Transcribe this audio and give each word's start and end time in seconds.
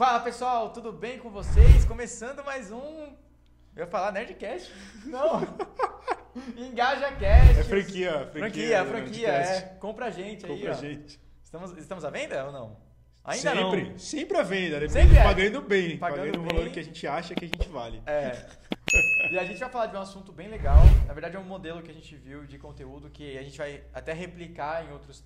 Fala 0.00 0.20
pessoal, 0.20 0.70
tudo 0.70 0.94
bem 0.94 1.18
com 1.18 1.28
vocês? 1.28 1.84
Começando 1.84 2.42
mais 2.42 2.72
um. 2.72 3.14
Eu 3.76 3.84
ia 3.84 3.86
falar 3.86 4.10
Nerdcast? 4.12 4.72
Não! 5.04 5.42
Engaja 6.56 7.12
Cast! 7.16 7.60
É 7.60 7.64
franquia, 7.64 8.26
franquia. 8.32 8.32
Franquia, 8.32 8.84
franquia, 8.86 9.28
é. 9.28 9.60
Compra 9.78 10.06
a 10.06 10.10
gente 10.10 10.46
aí, 10.46 10.52
Compra 10.52 10.70
a 10.70 10.74
gente. 10.74 11.20
Estamos, 11.44 11.76
estamos 11.76 12.02
à 12.02 12.08
venda 12.08 12.46
ou 12.46 12.50
não? 12.50 12.76
Ainda 13.22 13.54
sempre, 13.54 13.90
não. 13.90 13.98
sempre 13.98 14.38
a 14.38 14.42
venda, 14.42 14.80
né? 14.80 14.88
Sempre 14.88 15.18
é. 15.18 15.22
Pagando 15.22 15.60
bem, 15.60 15.98
Pagando 15.98 16.18
pagando, 16.18 16.38
o 16.38 16.42
bem. 16.44 16.56
valor 16.56 16.70
que 16.70 16.80
a 16.80 16.82
gente 16.82 17.06
acha 17.06 17.34
que 17.34 17.44
a 17.44 17.48
gente 17.48 17.68
vale. 17.68 18.02
É. 18.06 18.48
E 19.30 19.38
a 19.38 19.44
gente 19.44 19.60
vai 19.60 19.68
falar 19.68 19.86
de 19.86 19.96
um 19.96 20.00
assunto 20.00 20.32
bem 20.32 20.48
legal. 20.48 20.80
Na 21.06 21.12
verdade, 21.12 21.36
é 21.36 21.38
um 21.38 21.44
modelo 21.44 21.82
que 21.82 21.90
a 21.90 21.94
gente 21.94 22.16
viu 22.16 22.46
de 22.46 22.58
conteúdo 22.58 23.10
que 23.10 23.36
a 23.36 23.42
gente 23.42 23.58
vai 23.58 23.84
até 23.92 24.14
replicar 24.14 24.82
em 24.82 24.92
outros 24.92 25.22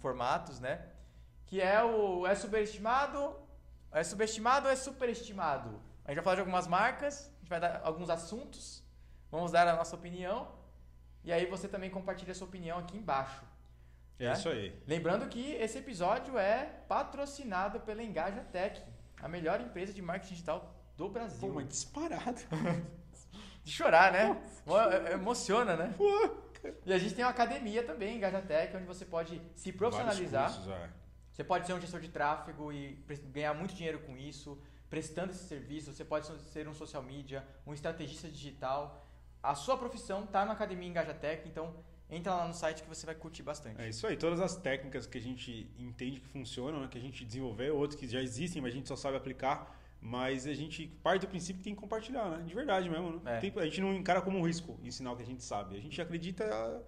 formatos, 0.00 0.58
né? 0.58 0.80
Que 1.46 1.60
é 1.60 1.82
o 1.84 2.26
é 2.26 2.34
subestimado, 2.34 3.47
é 3.92 4.02
subestimado 4.04 4.66
ou 4.66 4.72
é 4.72 4.76
superestimado? 4.76 5.80
A 6.04 6.10
gente 6.10 6.16
vai 6.16 6.24
falar 6.24 6.36
de 6.36 6.40
algumas 6.40 6.66
marcas, 6.66 7.30
a 7.36 7.38
gente 7.40 7.48
vai 7.48 7.60
dar 7.60 7.80
alguns 7.84 8.08
assuntos, 8.10 8.82
vamos 9.30 9.52
dar 9.52 9.66
a 9.68 9.76
nossa 9.76 9.94
opinião. 9.96 10.48
E 11.24 11.32
aí 11.32 11.46
você 11.46 11.68
também 11.68 11.90
compartilha 11.90 12.32
a 12.32 12.34
sua 12.34 12.46
opinião 12.46 12.78
aqui 12.78 12.96
embaixo. 12.96 13.42
É 14.18 14.26
né? 14.26 14.32
isso 14.32 14.48
aí. 14.48 14.82
Lembrando 14.86 15.28
que 15.28 15.52
esse 15.52 15.78
episódio 15.78 16.38
é 16.38 16.64
patrocinado 16.88 17.80
pela 17.80 18.02
Engaja 18.02 18.40
Tech, 18.52 18.82
a 19.20 19.28
melhor 19.28 19.60
empresa 19.60 19.92
de 19.92 20.00
marketing 20.02 20.34
digital 20.34 20.74
do 20.96 21.08
Brasil. 21.08 21.40
Pô, 21.48 21.54
mas 21.54 21.68
disparado. 21.68 22.40
De 23.64 23.74
chorar, 23.74 24.10
né? 24.12 24.42
Mo- 24.64 24.80
Emociona, 25.12 25.76
né? 25.76 25.94
Pô, 25.96 26.36
E 26.86 26.92
a 26.92 26.98
gente 26.98 27.14
tem 27.14 27.22
uma 27.22 27.30
academia 27.30 27.82
também, 27.84 28.16
Engajatec, 28.16 28.74
onde 28.74 28.86
você 28.86 29.04
pode 29.04 29.42
se 29.54 29.72
profissionalizar. 29.72 30.48
vários 30.50 30.64
cursos, 30.66 30.72
é. 30.72 30.90
Você 31.38 31.44
pode 31.44 31.68
ser 31.68 31.72
um 31.72 31.80
gestor 31.80 32.00
de 32.00 32.08
tráfego 32.08 32.72
e 32.72 32.98
ganhar 33.30 33.54
muito 33.54 33.72
dinheiro 33.72 34.00
com 34.00 34.16
isso, 34.16 34.58
prestando 34.90 35.30
esse 35.30 35.44
serviço. 35.44 35.92
Você 35.92 36.04
pode 36.04 36.26
ser 36.26 36.66
um 36.66 36.74
social 36.74 37.00
media, 37.00 37.46
um 37.64 37.72
estrategista 37.72 38.26
digital. 38.28 39.06
A 39.40 39.54
sua 39.54 39.78
profissão 39.78 40.24
está 40.24 40.44
na 40.44 40.54
academia 40.54 40.88
Engajatec, 40.88 41.48
então 41.48 41.76
entra 42.10 42.34
lá 42.34 42.48
no 42.48 42.52
site 42.52 42.82
que 42.82 42.88
você 42.88 43.06
vai 43.06 43.14
curtir 43.14 43.44
bastante. 43.44 43.80
É 43.80 43.88
isso 43.88 44.04
aí, 44.04 44.16
todas 44.16 44.40
as 44.40 44.56
técnicas 44.56 45.06
que 45.06 45.16
a 45.16 45.20
gente 45.20 45.70
entende 45.78 46.18
que 46.18 46.26
funcionam, 46.26 46.80
né, 46.80 46.88
que 46.90 46.98
a 46.98 47.00
gente 47.00 47.24
desenvolveu, 47.24 47.76
outras 47.76 48.00
que 48.00 48.08
já 48.08 48.20
existem, 48.20 48.60
mas 48.60 48.72
a 48.72 48.74
gente 48.74 48.88
só 48.88 48.96
sabe 48.96 49.16
aplicar. 49.16 49.78
Mas 50.00 50.44
a 50.44 50.54
gente 50.54 50.88
parte 51.04 51.20
do 51.20 51.28
princípio 51.28 51.58
que 51.58 51.64
tem 51.64 51.74
que 51.74 51.80
compartilhar, 51.80 52.28
né? 52.30 52.42
De 52.44 52.54
verdade 52.54 52.90
mesmo, 52.90 53.20
né? 53.20 53.40
É. 53.40 53.60
A 53.60 53.64
gente 53.64 53.80
não 53.80 53.94
encara 53.94 54.20
como 54.20 54.38
um 54.38 54.42
risco 54.42 54.76
ensinar 54.82 55.12
o 55.12 55.16
que 55.16 55.22
a 55.22 55.26
gente 55.26 55.44
sabe. 55.44 55.76
A 55.76 55.80
gente 55.80 56.00
acredita. 56.02 56.82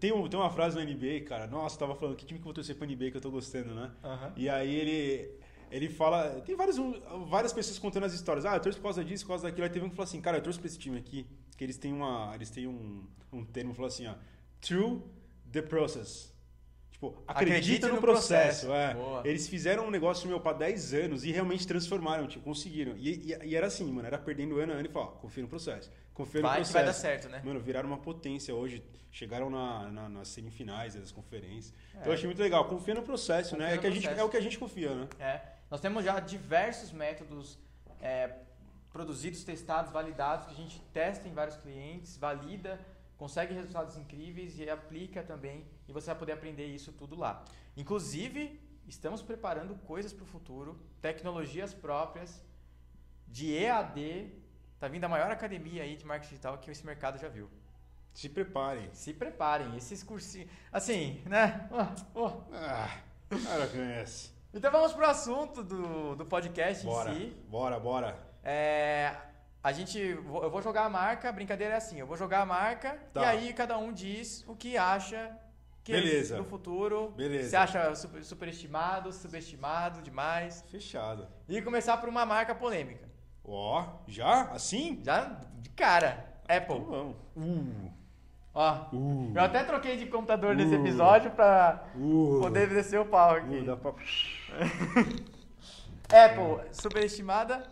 Tem, 0.00 0.12
um- 0.12 0.28
tem 0.28 0.38
uma 0.38 0.50
frase 0.50 0.74
no 0.76 0.82
NBA, 0.82 1.20
cara. 1.26 1.46
Nossa, 1.46 1.78
tava 1.78 1.94
falando 1.94 2.16
que 2.16 2.24
time 2.26 2.38
que 2.38 2.42
eu 2.42 2.46
vou 2.46 2.54
torcer 2.54 2.74
pro 2.76 2.84
NBA 2.86 3.10
que 3.10 3.16
eu 3.16 3.20
tô 3.20 3.30
gostando, 3.30 3.74
né? 3.74 3.90
Aham. 4.02 4.32
E 4.36 4.48
aí 4.48 4.74
ele, 4.74 5.30
ele 5.70 5.88
fala. 5.88 6.40
Tem 6.40 6.56
várias, 6.56 6.76
várias 7.28 7.52
pessoas 7.52 7.78
contando 7.78 8.04
as 8.04 8.12
histórias. 8.12 8.44
Ah, 8.44 8.56
eu 8.56 8.60
torço 8.60 8.78
por 8.78 8.84
causa 8.84 9.04
disso, 9.04 9.24
por 9.24 9.28
causa 9.30 9.44
daquilo. 9.44 9.64
Aí 9.64 9.70
teve 9.70 9.84
um 9.84 9.88
que 9.88 9.94
falou 9.96 10.08
assim, 10.08 10.20
cara, 10.20 10.38
eu 10.38 10.42
torço 10.42 10.58
pra 10.58 10.66
esse 10.66 10.78
time 10.78 10.98
aqui. 10.98 11.26
Que 11.56 11.64
eles 11.64 11.76
têm 11.76 11.92
uma. 11.92 12.32
Eles 12.34 12.50
têm 12.50 12.66
um, 12.66 13.04
um 13.32 13.44
termo 13.44 13.72
falou 13.74 13.88
assim, 13.88 14.06
ó. 14.06 14.14
Through 14.60 15.02
the 15.52 15.62
process. 15.62 16.30
Tipo, 16.90 17.16
acredita, 17.26 17.56
Acredite 17.56 17.86
no, 17.86 17.94
no 17.94 18.00
processo. 18.00 18.66
processo. 18.66 19.24
é. 19.24 19.28
Eles 19.30 19.48
fizeram 19.48 19.86
um 19.86 19.90
negócio 19.90 20.28
meu 20.28 20.38
pra 20.40 20.52
10 20.52 20.92
anos 20.92 21.24
e 21.24 21.30
realmente 21.32 21.66
transformaram, 21.66 22.26
tipo, 22.26 22.44
conseguiram. 22.44 22.94
E, 22.98 23.32
e- 23.32 23.46
e 23.46 23.56
era 23.56 23.68
assim, 23.68 23.90
mano, 23.90 24.06
era 24.06 24.18
perdendo 24.18 24.58
ano 24.58 24.72
a 24.72 24.76
ano 24.76 24.86
e 24.86 24.92
falar, 24.92 25.06
confia 25.12 25.42
no 25.42 25.48
processo. 25.48 25.90
Confia 26.20 26.42
no 26.42 26.48
Vai 26.48 26.56
que 26.56 26.64
processo. 26.64 26.72
vai 26.74 26.84
dar 26.84 26.92
certo, 26.92 27.28
né? 27.30 27.40
Mano, 27.44 27.58
viraram 27.60 27.88
uma 27.88 27.98
potência 27.98 28.54
hoje. 28.54 28.84
Chegaram 29.10 29.48
na, 29.50 29.88
na- 29.90 30.08
nas 30.08 30.28
semifinais 30.28 30.94
das 30.94 31.10
conferências. 31.10 31.72
Então 31.90 32.02
É. 32.04 32.08
eu 32.08 32.12
achei 32.12 32.26
muito 32.26 32.40
legal. 32.42 32.64
Confia 32.68 32.94
no 32.94 33.02
processo, 33.02 33.50
Confia 33.50 33.66
né? 33.66 33.72
É, 33.72 33.76
no 33.76 33.80
que 33.80 33.86
a 33.86 33.90
gente, 33.90 34.02
processo. 34.02 34.20
é 34.20 34.24
o 34.24 34.28
que 34.28 34.36
a 34.36 34.40
gente 34.40 34.58
confia, 34.58 34.94
né? 34.94 35.08
É. 35.18 35.40
Nós 35.70 35.80
temos 35.80 36.04
já 36.04 36.20
diversos 36.20 36.92
métodos 36.92 37.58
é, 38.02 38.34
produzidos, 38.92 39.42
testados, 39.44 39.90
validados, 39.92 40.46
que 40.46 40.52
a 40.52 40.56
gente 40.56 40.80
testa 40.92 41.26
em 41.28 41.32
vários 41.32 41.56
clientes, 41.56 42.16
valida, 42.16 42.78
consegue 43.16 43.52
resultados 43.54 43.96
incríveis 43.96 44.58
e 44.58 44.68
aplica 44.68 45.22
também. 45.22 45.64
E 45.88 45.92
você 45.92 46.06
vai 46.08 46.16
poder 46.16 46.32
aprender 46.32 46.66
isso 46.66 46.92
tudo 46.92 47.16
lá. 47.16 47.44
Inclusive, 47.76 48.60
estamos 48.86 49.22
preparando 49.22 49.74
coisas 49.86 50.12
para 50.12 50.24
o 50.24 50.26
futuro, 50.26 50.78
tecnologias 51.00 51.72
próprias 51.74 52.42
de 53.26 53.52
EAD. 53.54 54.32
Tá 54.80 54.88
vindo 54.88 55.04
a 55.04 55.08
maior 55.08 55.30
academia 55.30 55.82
aí 55.82 55.94
de 55.96 56.04
marketing 56.06 56.30
digital 56.30 56.58
que 56.58 56.70
esse 56.70 56.84
mercado 56.84 57.18
já 57.18 57.28
viu. 57.28 57.48
Se 58.14 58.28
preparem. 58.28 58.88
Se 58.92 59.12
preparem, 59.12 59.76
esses 59.76 60.02
cursinhos. 60.02 60.50
Assim, 60.72 61.22
né? 61.26 61.68
Ó, 61.70 61.86
ó. 62.26 62.40
Ah, 62.52 62.98
cara 63.44 63.66
conhece. 63.68 64.32
Então 64.52 64.72
vamos 64.72 64.92
pro 64.92 65.06
assunto 65.06 65.62
do, 65.62 66.16
do 66.16 66.26
podcast 66.26 66.84
Bora, 66.84 67.12
em 67.12 67.14
si. 67.30 67.36
bora, 67.48 67.78
bora. 67.78 68.18
É, 68.42 69.14
a 69.62 69.70
gente, 69.70 69.98
eu 69.98 70.50
vou 70.50 70.60
jogar 70.62 70.86
a 70.86 70.88
marca, 70.88 71.28
a 71.28 71.32
brincadeira 71.32 71.74
é 71.74 71.76
assim, 71.76 72.00
eu 72.00 72.06
vou 72.06 72.16
jogar 72.16 72.40
a 72.40 72.46
marca 72.46 72.98
Tá. 73.12 73.20
e 73.20 73.24
aí 73.26 73.52
cada 73.52 73.76
um 73.78 73.92
diz 73.92 74.42
o 74.48 74.56
que 74.56 74.76
acha 74.76 75.30
que 75.84 75.92
Beleza. 75.92 76.36
no 76.38 76.44
futuro 76.44 77.10
Beleza. 77.10 77.50
você 77.50 77.56
acha 77.56 77.94
super- 77.94 78.24
superestimado, 78.24 79.12
subestimado 79.12 80.02
demais 80.02 80.64
Fechado. 80.70 81.28
e 81.48 81.60
começar 81.62 81.98
por 81.98 82.08
uma 82.08 82.24
marca 82.26 82.54
polêmica. 82.54 83.08
Ó, 83.44 83.84
já? 84.06 84.42
Assim? 84.52 85.00
Já 85.04 85.40
de 85.60 85.70
cara, 85.70 86.24
Então 86.44 86.56
Apple. 86.56 86.80
vamos. 86.80 87.16
Uh, 87.36 87.90
Ó, 88.52 88.86
uh, 88.92 89.32
eu 89.34 89.42
até 89.42 89.62
troquei 89.62 89.96
de 89.96 90.06
computador 90.06 90.54
nesse 90.56 90.74
Uh. 90.74 90.80
episódio 90.80 91.30
pra 91.30 91.84
uh. 91.94 92.40
poder 92.40 92.68
descer 92.68 92.98
o 93.00 93.06
pau 93.06 93.30
aqui. 93.36 93.58
Uh, 93.58 93.64
dá 93.64 93.76
pra... 93.76 93.92
Apple, 96.12 96.68
superestimada, 96.72 97.70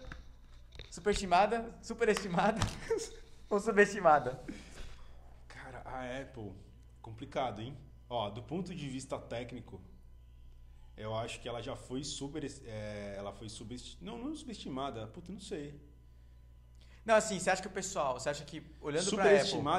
superestimada, 0.91 1.69
superestimada 1.83 2.61
ou 3.51 3.59
subestimada? 3.59 4.41
Cara, 5.49 5.83
a 5.85 6.21
Apple, 6.23 6.53
complicado, 7.03 7.61
hein? 7.61 7.77
Ó, 8.09 8.31
do 8.31 8.41
ponto 8.43 8.73
de 8.75 8.89
vista 8.89 9.19
técnico, 9.19 9.81
eu 10.99 11.15
acho 11.17 11.41
que 11.41 11.49
ela 11.49 11.63
já 11.63 11.77
foi 11.77 12.03
super... 12.05 12.45
é, 12.45 13.15
ela 13.17 13.33
foi 13.33 13.49
subestimada... 13.49 14.05
Não, 14.05 14.29
não 14.29 14.37
subestimada. 14.37 15.07
Puta, 15.07 15.33
não 15.33 15.41
sei. 15.41 15.81
Não, 17.05 17.15
assim, 17.15 17.39
você 17.39 17.49
acha 17.49 17.63
que 17.63 17.69
o 17.69 17.71
pessoal, 17.71 18.21
você 18.21 18.29
acha 18.29 18.45
que 18.45 18.63
olhando 18.83 19.11
pra 19.13 19.25
Apple, 19.25 19.37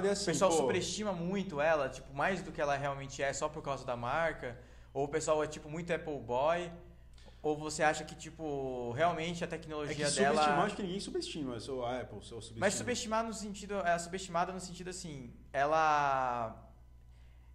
é 0.07 0.11
assim, 0.11 0.23
o 0.23 0.25
pessoal 0.25 0.49
pô. 0.49 0.57
superestima 0.57 1.13
muito 1.13 1.61
ela, 1.61 1.87
tipo, 1.87 2.11
mais 2.11 2.41
do 2.41 2.51
que 2.51 2.59
ela 2.59 2.75
realmente 2.75 3.21
é 3.21 3.31
só 3.33 3.47
por 3.47 3.61
causa 3.61 3.85
da 3.85 3.95
marca? 3.95 4.57
Ou 4.91 5.05
o 5.05 5.07
pessoal 5.07 5.43
é 5.43 5.47
tipo 5.47 5.69
muito 5.69 5.93
Apple 5.93 6.19
boy? 6.19 6.71
Ou 7.41 7.55
você 7.55 7.83
acha 7.83 8.03
que 8.03 8.15
tipo, 8.15 8.91
realmente 8.93 9.43
a 9.43 9.45
É 9.45 9.47
que 9.47 9.57
tecnologia 9.57 10.09
subestimar, 10.09 10.33
dela 10.33 10.63
acho 10.63 10.75
que 10.75 10.81
ninguém 10.81 10.99
subestima. 10.99 11.53
Eu 11.53 11.59
sou 11.59 11.85
a 11.85 12.01
Apple, 12.01 12.17
sou 12.21 12.41
subestimado. 12.41 12.59
Mas 12.59 12.73
subestimar 12.73 13.23
no 13.23 13.33
sentido, 13.33 13.75
é 13.75 13.97
subestimada 13.99 14.51
no 14.51 14.59
sentido 14.59 14.89
assim, 14.89 15.31
ela 15.53 16.67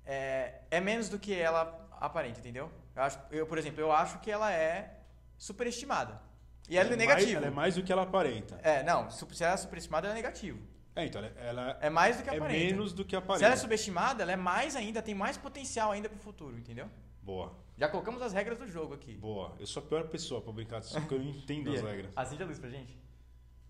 é, 0.06 0.60
é 0.70 0.80
menos 0.80 1.08
do 1.08 1.18
que 1.18 1.34
ela 1.34 1.88
aparenta, 2.00 2.38
entendeu? 2.38 2.70
Eu, 2.94 3.02
acho, 3.02 3.18
eu, 3.30 3.46
por 3.46 3.58
exemplo, 3.58 3.80
eu 3.80 3.90
acho 3.92 4.18
que 4.20 4.30
ela 4.30 4.52
é 4.52 5.00
superestimada. 5.36 6.20
E 6.68 6.76
ela 6.78 6.86
é, 6.86 6.96
mais- 6.96 6.98
negativa. 6.98 7.36
ela 7.38 7.46
é 7.46 7.50
mais 7.50 7.74
do 7.74 7.82
que 7.82 7.92
ela 7.92 8.02
aparenta. 8.02 8.58
É, 8.62 8.82
não, 8.82 9.10
se 9.10 9.24
ela 9.44 9.54
é 9.54 9.56
superestimada, 9.56 10.06
ela 10.06 10.14
é 10.14 10.16
negativo. 10.16 10.58
É, 10.96 11.04
então, 11.04 11.22
ela, 11.22 11.34
ela 11.40 11.78
É 11.80 11.90
mais 11.90 12.16
do 12.16 12.22
que 12.22 12.30
é 12.30 12.36
aparenta. 12.36 12.64
menos 12.66 12.92
do 12.92 13.04
que 13.04 13.10
Se 13.10 13.16
ela 13.16 13.22
é 13.24 13.36
aparenta. 13.36 13.56
subestimada, 13.56 14.22
ela 14.22 14.32
é 14.32 14.36
mais 14.36 14.76
ainda, 14.76 15.02
tem 15.02 15.14
mais 15.14 15.36
potencial 15.36 15.90
ainda 15.90 16.08
pro 16.08 16.18
futuro, 16.18 16.56
entendeu? 16.56 16.88
Boa, 17.20 17.56
Já 17.76 17.88
colocamos 17.88 18.22
as 18.22 18.32
regras 18.32 18.58
do 18.58 18.66
jogo 18.68 18.94
aqui. 18.94 19.14
boa. 19.16 19.56
Eu 19.58 19.66
sou 19.66 19.82
a 19.82 19.86
pior 19.86 20.06
pessoa 20.08 20.40
pra 20.40 20.52
brincar 20.52 20.80
disso, 20.80 20.94
porque 21.00 21.14
eu 21.14 21.18
não 21.18 21.26
entendo 21.26 21.70
as 21.74 21.80
Bia, 21.80 21.90
regras. 21.90 22.12
Acende 22.14 22.42
a 22.42 22.46
luz 22.46 22.58
pra 22.60 22.70
gente. 22.70 22.96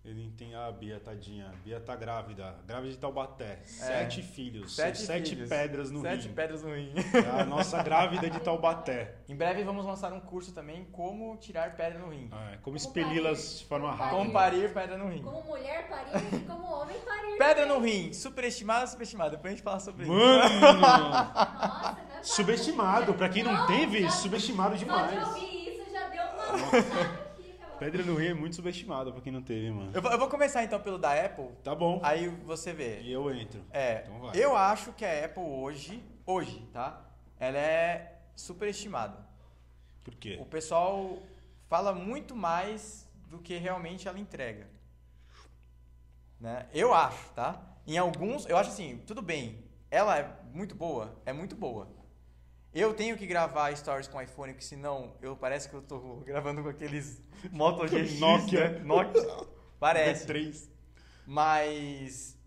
Ele 0.05 0.23
entende. 0.23 0.53
Ah, 0.53 0.71
Bia, 0.71 0.99
tadinha. 0.99 1.51
Bia 1.63 1.79
tá 1.79 1.95
grávida. 1.95 2.55
Grávida 2.67 2.91
de 2.91 2.97
Taubaté. 2.99 3.59
Sete 3.65 4.21
filhos. 4.21 4.77
É. 4.77 4.83
Sete 4.85 4.97
Sete, 4.99 5.07
sete 5.07 5.29
filhos. 5.31 5.49
pedras 5.49 5.89
no 5.89 6.01
Sete 6.01 6.27
rim. 6.27 6.33
pedras 6.35 6.61
no 6.63 6.75
rim. 6.75 6.93
É 7.13 7.41
a 7.41 7.43
nossa 7.45 7.81
grávida 7.81 8.29
de 8.29 8.39
Taubaté. 8.39 9.15
em 9.27 9.35
breve 9.35 9.63
vamos 9.63 9.83
lançar 9.83 10.13
um 10.13 10.19
curso 10.19 10.53
também, 10.53 10.85
como 10.91 11.35
tirar 11.37 11.75
pedra 11.75 11.97
no 11.97 12.09
rim. 12.11 12.29
É, 12.51 12.57
como 12.57 12.77
expeli-las 12.77 13.59
de 13.59 13.65
forma 13.65 13.91
rápida. 13.91 14.09
Como 14.17 14.31
parir 14.31 14.71
pedra 14.73 14.95
no 14.95 15.09
rim. 15.09 15.23
Como 15.23 15.41
mulher 15.43 15.87
parir 15.89 16.23
e 16.33 16.39
como 16.45 16.67
homem 16.67 16.97
parir. 16.99 17.37
Pedra 17.39 17.65
no 17.65 17.79
rim, 17.79 18.13
superestimada 18.13 18.81
ou 18.81 18.87
subestimada? 18.87 19.31
Depois 19.31 19.53
a 19.53 19.55
gente 19.55 19.63
fala 19.63 19.79
sobre 19.79 20.03
isso. 20.03 20.11
Mano! 20.13 21.09
Nossa, 21.09 21.93
né? 21.93 22.19
Subestimado. 22.21 23.13
Pra 23.15 23.27
quem 23.27 23.41
não 23.43 23.65
teve, 23.65 24.03
já- 24.03 24.09
subestimado 24.11 24.71
Só 24.71 24.75
de 24.77 24.85
demais. 24.85 25.27
ouvir 25.29 25.69
isso 25.79 25.91
já 25.91 26.07
deu 26.09 26.23
uma. 26.23 27.24
Pedra 27.79 28.03
no 28.03 28.15
rim 28.15 28.27
é 28.27 28.33
muito 28.33 28.55
subestimado 28.55 29.11
pra 29.11 29.21
quem 29.21 29.31
não 29.31 29.41
teve, 29.41 29.69
mano. 29.71 29.91
Eu 29.93 30.01
vou, 30.01 30.11
eu 30.11 30.17
vou 30.19 30.29
começar 30.29 30.63
então 30.63 30.79
pelo 30.79 30.97
da 30.97 31.13
Apple, 31.13 31.49
Tá 31.63 31.75
bom. 31.75 31.99
aí 32.03 32.27
você 32.27 32.71
vê. 32.73 33.01
E 33.01 33.11
eu 33.11 33.33
entro. 33.33 33.61
É, 33.71 34.01
Então 34.03 34.19
vai. 34.19 34.37
eu 34.37 34.55
acho 34.55 34.93
que 34.93 35.03
a 35.05 35.25
Apple 35.25 35.43
hoje, 35.43 36.03
hoje, 36.25 36.61
tá? 36.71 37.01
Ela 37.39 37.57
é 37.57 38.19
superestimada. 38.35 39.17
Por 40.03 40.15
quê? 40.15 40.37
O 40.39 40.45
pessoal 40.45 41.17
fala 41.67 41.93
muito 41.93 42.35
mais 42.35 43.07
do 43.29 43.39
que 43.39 43.57
realmente 43.57 44.07
ela 44.07 44.19
entrega. 44.19 44.67
Né? 46.39 46.67
Eu 46.73 46.93
acho, 46.93 47.29
tá? 47.33 47.61
Em 47.87 47.97
alguns, 47.97 48.45
eu 48.45 48.57
acho 48.57 48.69
assim, 48.69 49.01
tudo 49.05 49.21
bem. 49.21 49.63
Ela 49.91 50.17
é 50.17 50.35
muito 50.53 50.75
boa, 50.75 51.15
é 51.25 51.31
muito 51.33 51.55
boa. 51.55 51.87
Eu 52.75 52.93
tenho 52.93 53.15
que 53.17 53.25
gravar 53.25 53.73
stories 53.75 54.07
com 54.09 54.21
iPhone, 54.21 54.51
porque 54.53 54.65
senão 54.65 55.13
eu 55.21 55.35
parece 55.37 55.69
que 55.69 55.75
eu 55.75 55.81
tô 55.81 56.17
gravando 56.25 56.61
com 56.61 56.67
aqueles 56.67 57.21
Moto 57.49 57.85
GX, 57.87 58.19
Nokia. 58.19 58.69
né? 58.71 58.79
Nokia. 58.79 59.47
Parece. 59.79 60.27
V3. 60.27 60.69
Mas 61.25 62.37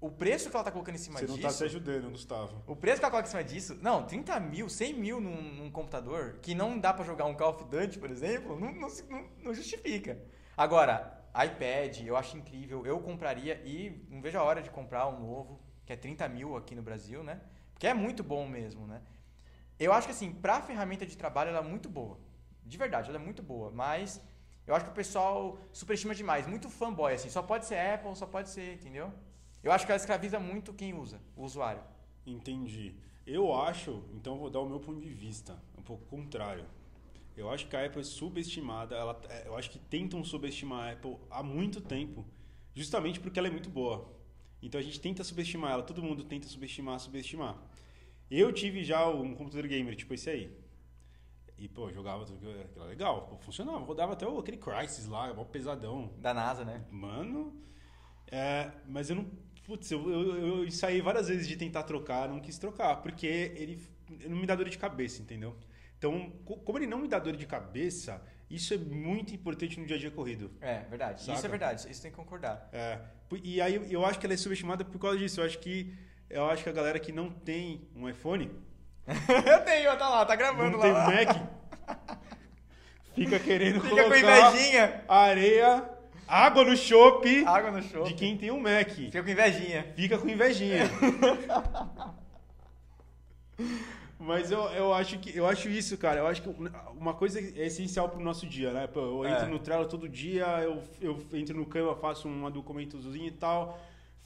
o 0.00 0.10
preço 0.10 0.50
que 0.50 0.56
ela 0.56 0.64
tá 0.64 0.72
colocando 0.72 0.96
em 0.96 0.98
cima 0.98 1.20
Você 1.20 1.26
não 1.26 1.36
disso... 1.36 1.46
tá 1.46 1.52
se 1.54 1.62
ajudando, 1.64 2.10
Gustavo. 2.10 2.62
O 2.66 2.74
preço 2.74 2.98
que 2.98 3.04
ela 3.04 3.10
coloca 3.12 3.28
em 3.28 3.30
cima 3.30 3.44
disso, 3.44 3.78
não, 3.80 4.04
30 4.04 4.40
mil, 4.40 4.68
100 4.68 4.94
mil 4.94 5.20
num, 5.20 5.40
num 5.40 5.70
computador, 5.70 6.38
que 6.42 6.54
não 6.54 6.78
dá 6.78 6.92
pra 6.92 7.04
jogar 7.04 7.26
um 7.26 7.34
Call 7.34 7.50
of 7.54 7.64
Duty, 7.64 7.98
por 7.98 8.10
exemplo, 8.10 8.58
não, 8.58 8.72
não, 8.72 8.88
não- 9.08 9.28
não 9.38 9.54
justifica. 9.54 10.20
Agora, 10.56 11.22
iPad, 11.32 12.00
eu 12.04 12.16
acho 12.16 12.36
incrível, 12.36 12.84
eu 12.84 12.98
compraria 13.00 13.60
e 13.64 14.04
não 14.10 14.20
vejo 14.20 14.36
a 14.36 14.42
hora 14.42 14.60
de 14.62 14.68
comprar 14.70 15.06
um 15.06 15.20
novo, 15.20 15.60
que 15.86 15.92
é 15.92 15.96
30 15.96 16.28
mil 16.28 16.56
aqui 16.56 16.74
no 16.74 16.82
Brasil, 16.82 17.22
né? 17.22 17.40
Porque 17.72 17.86
é 17.86 17.94
muito 17.94 18.22
bom 18.24 18.48
mesmo, 18.48 18.86
né? 18.86 19.00
Eu 19.80 19.94
acho 19.94 20.06
que 20.06 20.12
assim, 20.12 20.30
pra 20.30 20.60
ferramenta 20.60 21.06
de 21.06 21.16
trabalho 21.16 21.48
ela 21.48 21.66
é 21.66 21.68
muito 21.68 21.88
boa. 21.88 22.18
De 22.66 22.76
verdade, 22.76 23.08
ela 23.08 23.18
é 23.18 23.22
muito 23.22 23.42
boa, 23.42 23.70
mas 23.70 24.20
eu 24.66 24.74
acho 24.74 24.84
que 24.84 24.90
o 24.90 24.94
pessoal 24.94 25.58
superestima 25.72 26.14
demais, 26.14 26.46
muito 26.46 26.68
fanboy, 26.68 27.14
assim, 27.14 27.30
só 27.30 27.42
pode 27.42 27.64
ser 27.64 27.78
Apple, 27.78 28.14
só 28.14 28.26
pode 28.26 28.50
ser, 28.50 28.74
entendeu? 28.74 29.10
Eu 29.62 29.72
acho 29.72 29.86
que 29.86 29.90
ela 29.90 29.96
escraviza 29.96 30.38
muito 30.38 30.74
quem 30.74 30.92
usa, 30.92 31.18
o 31.34 31.44
usuário. 31.44 31.82
Entendi. 32.26 32.94
Eu 33.26 33.54
acho, 33.54 34.04
então 34.12 34.36
vou 34.38 34.50
dar 34.50 34.60
o 34.60 34.68
meu 34.68 34.80
ponto 34.80 35.00
de 35.00 35.08
vista, 35.08 35.58
um 35.78 35.82
pouco 35.82 36.04
contrário. 36.06 36.66
Eu 37.34 37.50
acho 37.50 37.66
que 37.66 37.74
a 37.74 37.86
Apple 37.86 38.00
é 38.00 38.04
subestimada, 38.04 38.94
ela, 38.94 39.18
é, 39.30 39.48
eu 39.48 39.56
acho 39.56 39.70
que 39.70 39.78
tentam 39.78 40.22
subestimar 40.22 40.88
a 40.88 40.92
Apple 40.92 41.16
há 41.30 41.42
muito 41.42 41.80
tempo, 41.80 42.26
justamente 42.74 43.18
porque 43.18 43.38
ela 43.38 43.48
é 43.48 43.50
muito 43.50 43.70
boa. 43.70 44.12
Então 44.62 44.78
a 44.78 44.84
gente 44.84 45.00
tenta 45.00 45.24
subestimar 45.24 45.72
ela, 45.72 45.82
todo 45.82 46.02
mundo 46.02 46.22
tenta 46.22 46.46
subestimar, 46.46 47.00
subestimar. 47.00 47.56
Eu 48.30 48.52
tive 48.52 48.84
já 48.84 49.08
um 49.08 49.34
computador 49.34 49.66
gamer, 49.68 49.96
tipo 49.96 50.14
esse 50.14 50.30
aí. 50.30 50.56
E, 51.58 51.68
pô, 51.68 51.92
jogava 51.92 52.24
tudo 52.24 52.48
aquilo, 52.50 52.84
legal, 52.86 53.26
pô, 53.26 53.36
funcionava, 53.38 53.78
rodava 53.78 54.14
até 54.14 54.26
aquele 54.26 54.56
Crysis 54.56 55.06
lá, 55.06 55.32
mó 55.34 55.44
pesadão. 55.44 56.10
Da 56.18 56.32
NASA, 56.32 56.64
né? 56.64 56.84
Mano, 56.90 57.54
é, 58.30 58.70
mas 58.86 59.10
eu 59.10 59.16
não. 59.16 59.30
Putz, 59.66 59.90
eu, 59.90 60.10
eu, 60.10 60.36
eu 60.36 60.64
ensaiei 60.64 61.02
várias 61.02 61.28
vezes 61.28 61.46
de 61.46 61.56
tentar 61.56 61.82
trocar, 61.82 62.28
não 62.28 62.40
quis 62.40 62.58
trocar, 62.58 62.96
porque 63.02 63.26
ele 63.26 63.80
não 64.26 64.36
me 64.38 64.46
dá 64.46 64.54
dor 64.54 64.68
de 64.68 64.78
cabeça, 64.78 65.20
entendeu? 65.20 65.54
Então, 65.98 66.30
co- 66.44 66.56
como 66.56 66.78
ele 66.78 66.86
não 66.86 66.98
me 66.98 67.06
dá 67.06 67.18
dor 67.18 67.36
de 67.36 67.46
cabeça, 67.46 68.24
isso 68.48 68.72
é 68.72 68.78
muito 68.78 69.34
importante 69.34 69.78
no 69.78 69.84
dia 69.86 69.96
a 69.96 69.98
dia 69.98 70.10
corrido. 70.10 70.50
É, 70.62 70.80
verdade. 70.84 71.20
Isso 71.20 71.26
Saca? 71.30 71.46
é 71.46 71.50
verdade, 71.50 71.90
isso 71.90 72.00
tem 72.02 72.10
que 72.10 72.16
concordar. 72.16 72.68
É, 72.72 73.00
e 73.44 73.60
aí 73.60 73.74
eu- 73.74 73.84
eu 73.84 74.04
acho 74.06 74.18
que 74.18 74.24
ela 74.26 74.32
é 74.32 74.36
subestimada 74.38 74.82
por 74.84 74.98
causa 74.98 75.18
disso. 75.18 75.40
Eu 75.40 75.44
acho 75.44 75.58
que 75.58 75.94
eu 76.30 76.46
acho 76.48 76.62
que 76.62 76.68
a 76.68 76.72
galera 76.72 76.98
que 76.98 77.12
não 77.12 77.28
tem 77.30 77.82
um 77.94 78.08
iPhone, 78.08 78.50
eu 79.08 79.64
tenho, 79.64 79.96
tá 79.98 80.08
lá, 80.08 80.24
tá 80.24 80.36
gravando 80.36 80.72
não 80.72 80.80
tem 80.80 80.90
um 80.90 80.94
lá. 80.94 81.04
Mac, 81.10 81.36
fica 83.14 83.38
querendo 83.38 83.80
Fica 83.80 84.04
com 84.04 84.10
colocar 84.10 84.18
invejinha. 84.52 85.04
areia, 85.08 85.90
água 86.28 86.64
no 86.64 86.76
chopp 86.76 87.44
Água 87.44 87.70
no 87.72 87.82
show. 87.82 88.04
de 88.04 88.14
quem 88.14 88.36
tem 88.36 88.50
um 88.50 88.60
Mac. 88.60 88.88
Fica 88.90 89.22
com 89.22 89.28
invejinha. 89.28 89.92
Fica 89.96 90.16
com 90.18 90.28
invejinha. 90.28 90.84
Mas 94.18 94.50
eu, 94.50 94.60
eu 94.70 94.92
acho 94.92 95.18
que 95.18 95.34
eu 95.36 95.46
acho 95.46 95.68
isso, 95.68 95.96
cara. 95.96 96.20
Eu 96.20 96.26
acho 96.26 96.42
que 96.42 96.48
uma 96.96 97.14
coisa 97.14 97.40
é 97.40 97.66
essencial 97.66 98.08
pro 98.08 98.20
nosso 98.20 98.46
dia, 98.46 98.70
né? 98.72 98.86
Pô, 98.86 99.00
eu 99.00 99.24
É. 99.24 99.32
entro 99.32 99.48
no 99.48 99.58
Trello 99.58 99.86
todo 99.88 100.08
dia, 100.08 100.46
eu, 100.62 100.82
eu 101.00 101.24
entro 101.32 101.56
no 101.56 101.64
Canva, 101.64 101.96
faço 101.96 102.28
um 102.28 102.50
documentozinho 102.50 103.26
e 103.28 103.30
tal, 103.30 103.80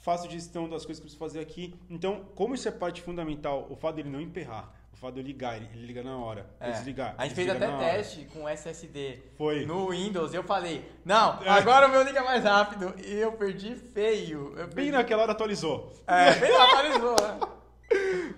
faço 0.05 0.29
gestão 0.29 0.69
das 0.69 0.85
coisas 0.85 0.99
que 0.99 1.07
eu 1.07 1.09
preciso 1.09 1.17
fazer 1.19 1.39
aqui. 1.39 1.73
Então, 1.89 2.25
como 2.35 2.53
isso 2.55 2.67
é 2.67 2.71
parte 2.71 3.01
fundamental, 3.01 3.67
o 3.69 3.75
fato 3.75 3.95
dele 3.95 4.09
não 4.09 4.21
emperrar, 4.21 4.71
o 4.93 4.95
fato 4.97 5.15
de 5.15 5.19
eu 5.19 5.25
ligar, 5.25 5.57
ele, 5.57 5.67
ele 5.73 5.87
liga 5.87 6.03
na 6.03 6.15
hora, 6.17 6.45
É. 6.59 6.71
desligar. 6.71 7.15
A 7.17 7.23
gente 7.25 7.35
fez 7.35 7.49
até 7.49 7.67
na 7.67 7.75
hora. 7.77 7.85
teste 7.85 8.25
com 8.31 8.47
SSD 8.47 9.19
Foi. 9.35 9.65
no 9.65 9.89
Windows 9.89 10.33
eu 10.33 10.43
falei, 10.43 10.89
não, 11.03 11.41
É. 11.43 11.49
agora 11.49 11.87
o 11.87 11.91
meu 11.91 12.03
liga 12.03 12.23
mais 12.23 12.43
rápido. 12.43 12.93
E 13.03 13.13
eu 13.15 13.31
perdi 13.33 13.75
feio. 13.75 14.49
Eu 14.55 14.67
Bem 14.67 14.75
perdi... 14.75 14.91
naquela 14.91 15.23
hora 15.23 15.31
atualizou. 15.31 15.91
É, 16.07 16.35
bem 16.35 16.51
lá, 16.51 16.63
atualizou, 16.65 17.15
né? 17.21 17.39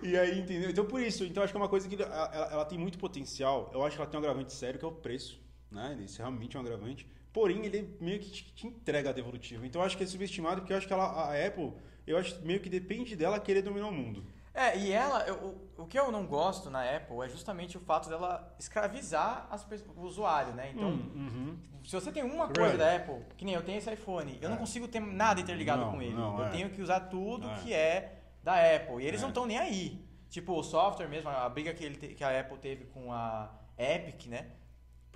E 0.04 0.18
aí, 0.18 0.40
entendeu? 0.40 0.70
Então, 0.70 0.86
por 0.86 1.02
isso, 1.02 1.24
então 1.26 1.44
acho 1.44 1.52
que 1.52 1.58
é 1.58 1.62
uma 1.62 1.68
coisa 1.70 1.88
que 1.90 2.02
ela, 2.02 2.32
ela- 2.34 2.50
ela 2.52 2.66
tem 2.66 2.78
muito 2.78 2.98
potencial. 2.98 3.70
Eu 3.74 3.84
acho 3.84 3.96
que 3.96 4.02
ela 4.02 4.10
tem 4.10 4.18
um 4.20 4.24
agravante 4.24 4.54
sério, 4.54 4.80
que 4.80 4.86
é 4.86 4.88
o 4.88 4.92
preço. 4.92 5.40
Né? 5.72 5.98
Isso 6.06 6.18
realmente 6.20 6.56
é 6.56 6.60
um 6.60 6.64
agravante. 6.64 7.06
Porém, 7.38 7.64
ele 7.68 7.96
meio 8.02 8.20
que 8.20 8.32
te, 8.32 8.66
entrega 8.66 9.12
a 9.12 9.14
devolutiva. 9.14 9.64
Então, 9.68 9.80
eu 9.80 9.86
acho 9.86 9.96
que 9.96 10.04
é 10.04 10.08
subestimado, 10.08 10.62
porque 10.62 10.74
eu 10.74 10.78
acho 10.78 10.88
que 10.88 10.94
ela, 10.94 11.06
a 11.06 11.46
Apple, 11.46 11.72
eu 12.08 12.18
acho 12.18 12.42
meio 12.44 12.60
que 12.60 12.68
depende 12.68 13.16
dela 13.16 13.40
querer 13.40 13.62
dominar 13.62 13.90
o 13.90 13.92
mundo. 13.94 14.26
É, 14.56 14.76
e 14.76 14.92
ela, 14.92 15.22
eu- 15.28 15.36
o, 15.78 15.84
o 15.84 15.86
que 15.86 16.00
eu 16.00 16.12
não 16.12 16.26
gosto 16.26 16.72
na 16.72 16.82
Apple 16.96 17.22
é 17.24 17.30
justamente 17.30 17.78
o 17.78 17.80
fato 17.80 18.10
dela 18.10 18.56
escravizar 18.58 19.46
as 19.52 19.64
o 19.96 20.02
usuário, 20.02 20.52
né? 20.56 20.72
Então, 20.74 20.90
Uhum. 20.90 21.56
se 21.86 21.92
você 21.94 22.12
tem 22.12 22.24
uma 22.24 22.48
coisa 22.48 22.72
Right. 22.72 22.78
da 22.80 22.96
Apple, 22.96 23.24
que 23.38 23.46
nem 23.46 23.54
eu 23.54 23.62
tenho 23.62 23.78
esse 23.78 23.94
iPhone, 23.94 24.36
eu 24.42 24.50
não 24.50 24.56
É. 24.56 24.60
consigo 24.60 24.88
ter 24.88 25.00
nada 25.00 25.40
interligado 25.40 25.84
Não, 25.84 25.92
com 25.92 26.02
ele. 26.02 26.16
não, 26.16 26.40
eu 26.40 26.46
é. 26.46 26.50
tenho 26.50 26.72
que 26.72 26.82
usar 26.82 27.02
tudo 27.02 27.48
É. 27.48 27.54
que 27.60 27.72
é 27.72 28.20
da 28.44 28.54
Apple. 28.76 29.04
E 29.04 29.06
eles 29.08 29.20
É. 29.20 29.22
não 29.22 29.30
estão 29.30 29.46
nem 29.46 29.60
aí. 29.60 30.04
Tipo, 30.28 30.54
o 30.54 30.64
software 30.64 31.08
mesmo, 31.08 31.30
a 31.30 31.48
briga 31.48 31.72
que, 31.72 31.84
ele 31.84 31.98
que 32.16 32.24
a 32.24 32.40
Apple 32.40 32.58
teve 32.58 32.86
com 32.86 33.14
a 33.14 33.52
Epic, 33.78 34.26
né? 34.26 34.48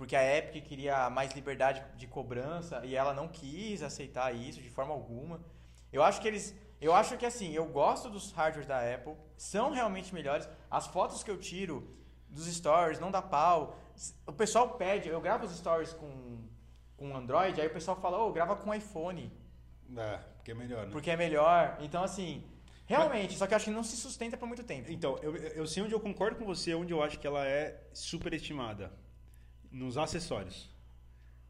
Porque 0.02 0.16
a 0.16 0.36
Epic 0.36 0.64
queria 0.64 1.08
mais 1.08 1.30
liberdade 1.32 1.80
de 1.96 2.08
cobrança 2.08 2.84
e 2.84 2.96
ela 2.96 3.14
não 3.14 3.28
quis 3.28 3.84
aceitar 3.84 4.34
isso 4.34 4.60
de 4.60 4.68
forma 4.68 4.92
alguma. 4.92 5.40
Eu 5.92 6.02
acho 6.02 6.20
que 6.20 6.26
eles. 6.26 6.52
Eu 6.80 6.92
acho 6.92 7.16
que 7.16 7.24
assim, 7.24 7.52
eu 7.52 7.64
gosto 7.66 8.10
dos 8.10 8.32
hardwares 8.32 8.66
da 8.66 8.80
Apple, 8.80 9.14
são 9.36 9.70
realmente 9.70 10.12
melhores. 10.12 10.48
As 10.68 10.88
fotos 10.88 11.22
que 11.22 11.30
eu 11.30 11.38
tiro 11.38 11.96
dos 12.28 12.52
stories 12.52 12.98
não 12.98 13.12
dá 13.12 13.22
pau. 13.22 13.78
O 14.26 14.32
pessoal 14.32 14.70
pede, 14.70 15.08
eu 15.08 15.20
gravo 15.20 15.44
os 15.44 15.56
stories 15.56 15.92
com, 15.92 16.48
com 16.96 17.16
Android, 17.16 17.60
aí 17.60 17.68
o 17.68 17.72
pessoal 17.72 17.96
fala, 17.96 18.18
ô, 18.18 18.32
grava 18.32 18.56
com 18.56 18.74
iPhone, 18.74 19.32
É, 19.96 20.18
porque 20.34 20.50
é 20.50 20.54
melhor, 20.54 20.86
né? 20.86 20.90
porque 20.90 21.10
é 21.12 21.16
melhor. 21.16 21.76
Então, 21.78 22.02
assim, 22.02 22.42
realmente, 22.86 23.38
só 23.38 23.46
que 23.46 23.54
eu 23.54 23.56
acho 23.56 23.66
que 23.66 23.70
não 23.70 23.84
se 23.84 23.96
sustenta 23.96 24.36
por 24.36 24.48
muito 24.48 24.64
tempo. 24.64 24.90
Então, 24.90 25.16
eu, 25.22 25.36
eu 25.36 25.64
sei 25.68 25.80
onde 25.84 25.94
eu 25.94 26.00
concordo 26.00 26.34
com 26.34 26.44
você, 26.44 26.74
onde 26.74 26.92
eu 26.92 27.00
acho 27.00 27.20
que 27.20 27.26
ela 27.28 27.46
é 27.46 27.80
superestimada. 27.92 28.90
Nos 29.72 29.96
acessórios. 29.96 30.70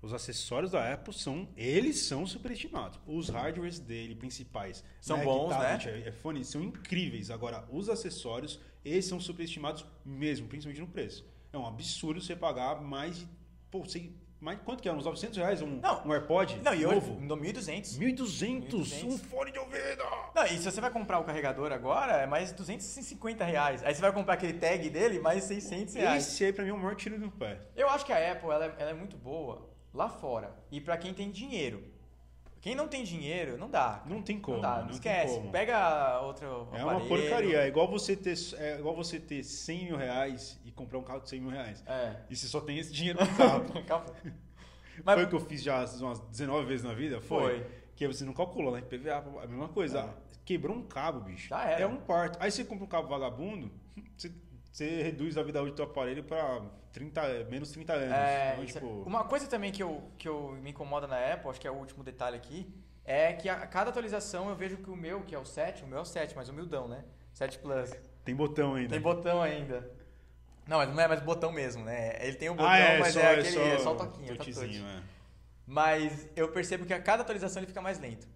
Os 0.01 0.13
acessórios 0.13 0.73
da 0.73 0.93
Apple 0.93 1.15
são, 1.15 1.49
eles 1.57 1.99
são 1.99 2.27
superestimados. 2.27 2.99
Os 3.07 3.29
hardwares 3.29 3.79
dele 3.79 4.17
principais, 4.17 4.83
São 5.01 5.17
Mac, 5.17 5.27
bons, 5.27 5.51
tablet, 5.51 5.87
né? 5.87 6.09
iPhone, 6.09 6.45
são 6.45 6.63
incríveis. 6.63 7.31
Agora, 7.31 7.69
os 7.71 7.89
acessórios, 7.89 8.59
eles 8.85 9.05
são 9.05 9.21
superestimados 9.21 9.85
mesmo, 10.05 10.49
principalmente 10.49 10.81
no 10.81 10.89
preço. 10.89 11.25
É 11.53 11.59
um 11.59 11.67
absurdo 11.67 12.21
você 12.21 12.35
pagar 12.35 12.81
mais 12.81 13.19
de, 13.19 13.29
pô, 13.71 13.85
sei, 13.85 14.17
mais, 14.43 14.59
quanto 14.65 14.83
que 14.83 14.89
é? 14.89 14.93
Uns 14.93 15.05
900 15.05 15.39
reais 15.39 15.63
um, 15.63 15.79
Não. 15.81 16.05
um 16.05 16.13
AirPod 16.13 16.61
Não, 16.65 16.75
e 16.75 16.83
novo? 16.83 17.15
no 17.21 17.37
1.200. 17.37 17.97
1.200, 17.99 18.69
1.200. 18.69 19.05
um 19.05 19.17
fone 19.17 19.53
de 19.53 19.59
ouvido! 19.61 20.03
Não, 20.35 20.45
e 20.47 20.59
se 20.59 20.65
você 20.65 20.81
vai 20.81 20.91
comprar 20.91 21.21
o 21.21 21.25
carregador 21.25 21.71
agora, 21.73 22.15
é 22.15 22.27
mais 22.27 22.51
250 22.53 23.45
reais. 23.45 23.85
Aí 23.85 23.95
você 23.95 24.01
vai 24.01 24.13
comprar 24.13 24.35
aquele 24.35 24.55
tag 24.55 24.91
dele, 24.91 25.21
mais 25.21 25.45
600 25.45 25.95
reais. 25.95 26.27
Esse 26.27 26.45
aí 26.45 26.53
pra 26.53 26.65
mim 26.65 26.71
é 26.71 26.75
o 26.75 26.79
maior 26.79 26.97
tiro 26.97 27.17
no 27.19 27.31
pé. 27.31 27.61
Eu 27.77 27.89
acho 27.89 28.05
que 28.05 28.13
a 28.13 28.33
Apple 28.33 28.51
ela 28.51 28.65
é, 28.67 28.75
ela 28.79 28.91
é 28.91 28.95
muito 28.95 29.17
boa 29.17 29.69
lá 29.95 30.09
fora. 30.09 30.53
E 30.73 30.81
pra 30.81 30.97
quem 30.97 31.15
tem 31.15 31.31
dinheiro. 31.31 31.85
Quem 32.61 32.77
não 32.77 32.87
tem 32.87 33.03
dinheiro, 33.03 33.59
não 33.59 33.69
dá. 33.69 34.03
Não 34.07 34.23
tem 34.23 34.39
como. 34.39 34.59
não 34.59 34.63
dá, 34.63 34.77
não, 34.79 34.85
tem 34.87 34.95
esquece. 34.95 35.41
Pega 35.51 36.21
outro 36.21 36.69
É 36.73 36.83
uma 36.83 36.93
aparelho. 36.93 37.09
porcaria. 37.09 37.59
É 37.63 37.67
igual 37.67 37.89
você 37.89 38.15
ter, 38.17 38.37
é 38.57 38.79
igual 38.79 38.95
você 38.95 39.19
ter 39.19 39.43
100 39.43 39.85
mil 39.87 39.97
reais 39.97 40.61
comprar 40.75 40.99
um 40.99 41.03
carro 41.03 41.21
de 41.21 41.29
100 41.29 41.41
mil 41.41 41.51
reais. 41.51 41.83
É. 41.87 42.17
E 42.31 42.37
você 42.37 42.47
só 42.47 42.61
tem 42.61 42.79
esse 42.79 42.93
dinheiro 42.93 43.19
no 43.21 43.37
carro. 43.37 43.65
Calma. 43.87 44.07
Foi 44.07 45.03
Mas 45.05 45.25
o 45.25 45.29
que 45.29 45.35
eu 45.35 45.41
fiz 45.41 45.63
já 45.63 45.85
umas 46.01 46.21
19 46.21 46.67
vezes 46.67 46.85
na 46.85 46.93
vida? 46.95 47.21
Foi. 47.21 47.61
Foi. 47.61 47.67
Que 47.97 48.07
você 48.07 48.25
não 48.25 48.33
calcula, 48.33 48.73
né? 48.73 48.83
PVA, 48.83 49.19
a 49.43 49.47
mesma 49.47 49.69
coisa. 49.69 50.01
É. 50.01 50.15
Quebrou 50.45 50.77
um 50.77 50.83
cabo, 50.83 51.21
bicho. 51.21 51.49
Já 51.49 51.63
era. 51.65 51.83
É 51.83 51.87
um 51.87 51.97
parto. 51.97 52.37
Aí 52.41 52.51
você 52.51 52.65
compra 52.65 52.85
um 52.85 52.89
cabo 52.89 53.09
vagabundo, 53.09 53.71
você, 54.17 54.33
você 54.71 55.03
reduz 55.03 55.39
a 55.39 55.43
vida 55.43 55.61
útil 55.63 55.73
do 55.73 55.77
teu 55.77 55.85
aparelho 55.85 56.25
pra 56.25 56.63
30, 56.93 57.45
menos 57.45 57.71
30 57.71 57.93
anos. 57.93 58.13
É, 58.15 58.53
então, 58.53 58.65
é- 58.65 58.67
tipo, 58.67 58.87
Uma 59.07 59.25
coisa 59.25 59.47
também 59.47 59.71
que 59.71 59.83
eu, 59.83 60.03
que 60.19 60.29
eu 60.29 60.53
me 60.63 60.71
incomoda 60.71 61.07
na 61.07 61.17
Apple, 61.33 61.51
acho 61.51 61.61
que 61.61 61.69
é 61.69 61.71
o 61.71 61.75
último 61.77 62.03
detalhe 62.03 62.37
aqui, 62.37 62.73
é 63.05 63.33
que 63.33 63.49
a 63.49 63.67
cada 63.67 63.91
atualização 63.91 64.49
eu 64.49 64.57
vejo 64.57 64.77
que 64.79 64.91
o 64.91 64.97
meu, 64.97 65.23
que 65.23 65.35
é 65.35 65.39
o 65.39 65.45
7, 65.45 65.85
o 65.85 65.87
meu 65.87 65.99
é 65.99 66.03
o 66.03 66.05
7, 66.05 66.35
mas 66.37 66.49
humildão, 66.49 66.89
né? 66.89 67.05
7 67.33 67.59
Plus. 67.59 67.91
tem 68.25 68.35
botão 68.35 68.75
ainda. 68.75 68.91
Tem 68.91 69.01
botão 69.01 69.41
ainda. 69.41 69.91
Não, 70.67 70.79
mas 70.79 70.89
não 70.89 71.01
é 71.01 71.09
mais 71.09 71.21
botão 71.21 71.51
mesmo, 71.53 71.85
né? 71.85 72.17
Ele 72.25 72.37
tem 72.37 72.49
o 72.49 72.55
botão, 72.55 72.71
ah, 72.71 72.79
é, 72.79 72.99
mas 72.99 73.15
só, 73.15 73.21
é 73.21 73.41
aquele, 73.41 73.59
é 73.59 73.79
só 73.79 73.91
o 73.93 73.95
o 73.95 73.99
toquinho, 73.99 74.25
é 74.33 74.37
só 74.37 74.45
touchzinho, 74.45 74.87
é. 74.87 75.03
Mas 75.67 76.29
eu 76.37 76.49
percebo 76.49 76.85
que 76.87 76.93
a 76.95 77.01
cada 77.01 77.23
atualização 77.23 77.61
ele 77.61 77.67
fica 77.67 77.81
mais 77.81 77.99
lento. 77.99 78.29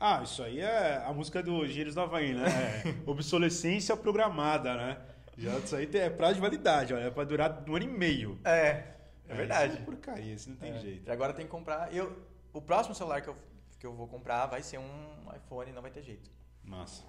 Ah, 0.00 0.22
isso 0.22 0.42
aí 0.42 0.60
é 0.60 1.02
a 1.04 1.12
música 1.12 1.42
do 1.42 1.66
Gêneros 1.66 1.94
do 1.94 2.00
Havaí, 2.00 2.32
né? 2.32 2.46
É 2.46 2.82
obsolescência 3.10 3.96
programada, 3.96 4.74
né? 4.76 4.98
Já 5.36 5.56
isso 5.58 5.76
aí 5.76 5.88
é 5.94 6.10
prazo 6.10 6.34
de 6.34 6.40
validade, 6.40 6.94
olha, 6.94 7.04
é 7.04 7.10
pra 7.10 7.24
durar 7.24 7.64
um 7.68 7.74
ano 7.76 7.84
e 7.84 7.88
meio. 7.88 8.38
É, 8.44 8.84
é 9.28 9.34
verdade. 9.34 9.72
Isso 9.74 9.82
é 9.82 9.84
porcaria, 9.84 10.34
isso 10.34 10.50
não 10.50 10.56
tem 10.56 10.72
É. 10.72 10.78
jeito. 10.78 11.08
E 11.08 11.10
agora 11.12 11.32
tem 11.32 11.44
que 11.46 11.50
comprar. 11.50 11.92
Eu, 11.94 12.16
o 12.52 12.60
próximo 12.60 12.94
celular 12.94 13.20
que 13.22 13.28
eu, 13.28 13.36
que 13.78 13.86
eu 13.86 13.94
vou 13.94 14.08
comprar 14.08 14.46
vai 14.46 14.62
ser 14.62 14.78
um 14.78 15.26
iPhone, 15.36 15.72
não 15.72 15.82
vai 15.82 15.90
ter 15.90 16.02
jeito. 16.02 16.30
Massa. 16.62 17.02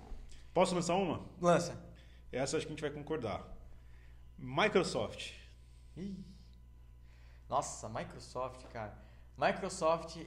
Posso 0.54 0.74
lançar 0.76 0.96
uma? 0.96 1.26
Lança. 1.42 1.76
Essa 2.32 2.58
acho 2.58 2.66
que 2.66 2.72
a 2.72 2.76
gente 2.76 2.82
vai 2.82 2.92
concordar. 2.92 3.44
Microsoft. 4.42 5.32
Ih. 5.98 6.16
Nossa, 7.50 7.90
Microsoft, 7.90 8.64
cara. 8.68 8.98
Microsoft 9.38 10.18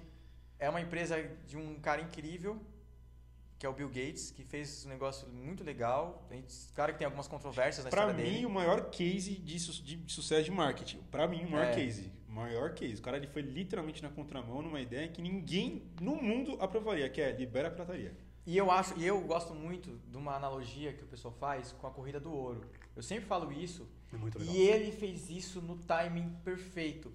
é 0.59 0.69
uma 0.69 0.81
empresa 0.81 1.17
de 1.47 1.57
um 1.57 1.79
cara 1.81 2.01
incrível, 2.01 2.61
que 3.59 3.65
é 3.67 3.69
o 3.69 3.73
Bill 3.73 3.89
Gates, 3.89 4.31
que 4.31 4.45
fez 4.45 4.85
um 4.85 4.89
negócio 4.89 5.29
muito 5.29 5.63
legal. 5.63 6.29
Claro 6.75 6.93
que 6.93 6.99
tem 6.99 7.05
algumas 7.05 7.29
controvérsias 7.29 7.85
na 7.85 7.91
Pra 7.91 8.03
história 8.09 8.25
mim, 8.25 8.31
dele. 8.33 8.47
o 8.47 8.51
maior 8.51 8.91
case 8.91 9.37
de, 9.37 9.59
su- 9.61 9.83
de 9.83 10.13
sucesso 10.13 10.45
de 10.45 10.51
marketing. 10.51 10.99
Pra 11.11 11.29
mim, 11.29 11.45
o 11.45 11.51
maior 11.51 11.67
É. 11.67 11.75
case. 11.75 12.13
O 12.29 12.33
maior 12.33 12.75
case. 12.75 12.95
O 12.97 13.03
cara 13.03 13.17
ele 13.19 13.29
foi 13.29 13.43
literalmente 13.43 14.03
na 14.03 14.09
contramão 14.09 14.63
numa 14.63 14.81
ideia 14.81 15.07
que 15.09 15.23
ninguém 15.23 15.91
no 16.01 16.17
mundo 16.17 16.57
aprovaria, 16.61 17.09
que 17.09 17.21
é 17.21 17.31
libera 17.33 17.69
a 17.69 17.71
pirataria. 17.71 18.17
E 18.45 18.57
eu 18.57 18.69
acho, 18.73 18.99
e 18.99 19.07
eu 19.07 19.21
gosto 19.21 19.55
muito 19.55 19.97
de 20.09 20.17
uma 20.17 20.35
analogia 20.35 20.93
que 20.93 21.05
o 21.05 21.07
pessoal 21.07 21.33
faz 21.39 21.71
com 21.71 21.87
a 21.87 21.91
corrida 21.93 22.19
do 22.19 22.33
ouro. 22.33 22.69
Eu 22.97 23.03
sempre 23.03 23.27
falo 23.27 23.53
isso, 23.53 23.89
muito 24.19 24.39
legal. 24.39 24.55
e 24.55 24.61
ele 24.61 24.93
fez 24.93 25.29
isso 25.31 25.61
no 25.61 25.77
timing 25.79 26.31
perfeito. 26.45 27.13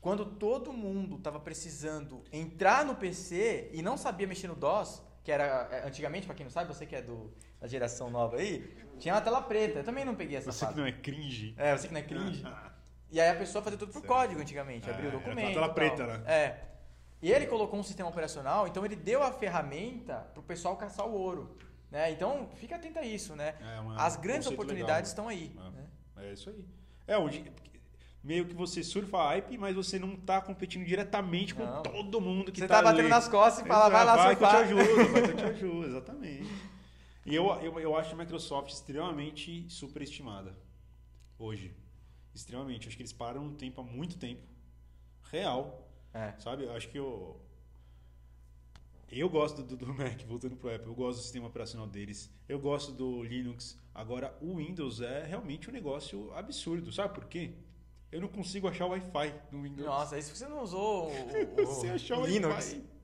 Quando 0.00 0.26
todo 0.26 0.72
mundo 0.72 1.18
tava 1.18 1.40
precisando 1.40 2.22
entrar 2.32 2.84
no 2.84 2.94
PC 2.94 3.70
e 3.72 3.80
não 3.82 3.96
sabia 3.96 4.26
mexer 4.26 4.48
no 4.48 4.54
DOS, 4.54 5.02
que 5.22 5.32
era 5.32 5.66
é, 5.70 5.86
antigamente, 5.86 6.26
pra 6.26 6.34
quem 6.34 6.44
não 6.44 6.50
sabe, 6.50 6.68
você 6.72 6.84
que 6.84 6.94
é 6.94 7.00
do, 7.00 7.32
da 7.58 7.66
geração 7.66 8.10
nova 8.10 8.36
aí, 8.36 8.62
tinha 8.98 9.14
uma 9.14 9.20
tela 9.22 9.40
preta. 9.40 9.78
Eu 9.78 9.84
também 9.84 10.04
não 10.04 10.14
peguei 10.14 10.36
essa 10.36 10.52
Você 10.52 10.60
que 10.60 10.66
fase. 10.66 10.78
não 10.78 10.86
é 10.86 10.92
cringe. 10.92 11.54
É, 11.56 11.76
você 11.76 11.88
que 11.88 11.94
não 11.94 12.00
é 12.00 12.04
cringe. 12.04 12.44
E 13.10 13.20
aí 13.20 13.28
a 13.30 13.36
pessoa 13.36 13.62
fazia 13.62 13.78
tudo 13.78 13.92
por 13.92 14.02
código 14.04 14.40
antigamente, 14.40 14.88
É, 14.88 14.92
abria 14.92 15.06
o 15.06 15.08
era 15.10 15.18
documento. 15.18 15.46
aquela 15.50 15.66
e 15.66 15.68
tela 15.70 15.74
preta, 15.74 16.04
né? 16.06 16.24
É. 16.26 16.64
E 17.22 17.30
ele 17.30 17.46
colocou 17.46 17.78
um 17.78 17.82
sistema 17.84 18.08
operacional, 18.08 18.66
então 18.66 18.84
ele 18.84 18.96
deu 18.96 19.22
a 19.22 19.30
ferramenta 19.30 20.16
pro 20.34 20.42
pessoal 20.42 20.76
caçar 20.76 21.06
o 21.06 21.12
ouro. 21.12 21.56
Né? 21.92 22.10
Então, 22.10 22.48
fica 22.56 22.74
atento 22.74 22.98
a 22.98 23.02
isso, 23.02 23.36
né? 23.36 23.54
É 23.60 23.78
uma- 23.78 24.02
As 24.02 24.16
grandes 24.16 24.48
oportunidades 24.48 25.12
legal, 25.12 25.28
estão 25.28 25.28
aí. 25.28 25.54
É. 25.56 25.70
né? 25.70 25.86
É 26.16 26.32
isso 26.32 26.50
aí. 26.50 26.64
É, 27.06 27.18
onde 27.18 27.44
meio 28.22 28.46
que 28.46 28.54
você 28.54 28.82
surfa 28.82 29.18
a 29.18 29.28
hype, 29.28 29.58
mas 29.58 29.76
você 29.76 29.98
não 29.98 30.16
tá 30.16 30.40
competindo 30.40 30.84
diretamente 30.86 31.54
com 31.54 31.64
Não. 31.64 31.82
todo 31.82 32.20
mundo 32.20 32.50
que 32.50 32.58
Você 32.60 32.66
tá 32.66 32.76
tá 32.76 32.82
batendo 32.82 33.00
ali. 33.00 33.08
nas 33.10 33.28
costas 33.28 33.64
e 33.64 33.68
fala, 33.68 33.90
vai 33.90 34.04
lá 34.04 34.16
vai 34.16 34.34
que 34.36 34.42
eu 34.42 34.48
te 34.48 34.50
surfar. 34.52 34.64
ajudo, 34.64 35.12
vai 35.12 35.22
que 35.22 35.30
eu 35.30 35.36
te 35.36 35.44
ajudo, 35.52 35.86
exatamente. 35.86 36.48
E 37.26 37.34
eu, 37.34 37.46
eu, 37.62 37.80
eu 37.80 37.96
acho 37.96 38.14
a 38.14 38.16
Microsoft 38.18 38.70
extremamente 38.72 39.66
superestimada 39.68 40.56
hoje. 41.38 41.74
Extremamente. 42.34 42.88
Acho 42.88 42.96
que 42.96 43.02
eles 43.02 43.12
pararam 43.12 43.44
no 43.44 43.54
tempo 43.54 43.80
há 43.80 43.84
muito 43.84 44.16
tempo. 44.18 44.42
Real. 45.30 45.86
É. 46.12 46.32
Sabe? 46.38 46.64
Eu 46.64 46.74
acho 46.74 46.88
que 46.88 46.98
eu. 46.98 47.40
Eu 49.16 49.28
gosto 49.28 49.62
do, 49.62 49.76
do 49.76 49.86
Mac, 49.94 50.20
voltando 50.26 50.56
pro 50.56 50.74
Apple. 50.74 50.88
Eu 50.88 50.94
gosto 50.94 51.18
do 51.18 51.22
sistema 51.22 51.46
operacional 51.46 51.86
deles. 51.86 52.30
Eu 52.48 52.58
gosto 52.58 52.92
do 52.92 53.22
Linux. 53.22 53.78
Agora, 53.94 54.36
o 54.40 54.56
Windows 54.56 55.00
é 55.00 55.24
realmente 55.24 55.70
um 55.70 55.72
negócio 55.72 56.32
absurdo. 56.34 56.92
Sabe 56.92 57.14
por 57.14 57.26
quê? 57.26 57.54
Eu 58.10 58.20
não 58.20 58.28
consigo 58.28 58.68
achar 58.68 58.86
o 58.86 58.90
Wi-Fi 58.90 59.34
no 59.50 59.62
Windows. 59.62 59.86
Nossa, 59.86 60.18
isso 60.18 60.34
você 60.34 60.46
não 60.46 60.62
usou 60.62 61.10
o, 61.10 61.62
o 61.62 61.66
Você 61.66 61.88
achou 61.90 62.22
o 62.22 62.26
Linux. 62.26 62.54
Wi-Fi? 62.54 62.94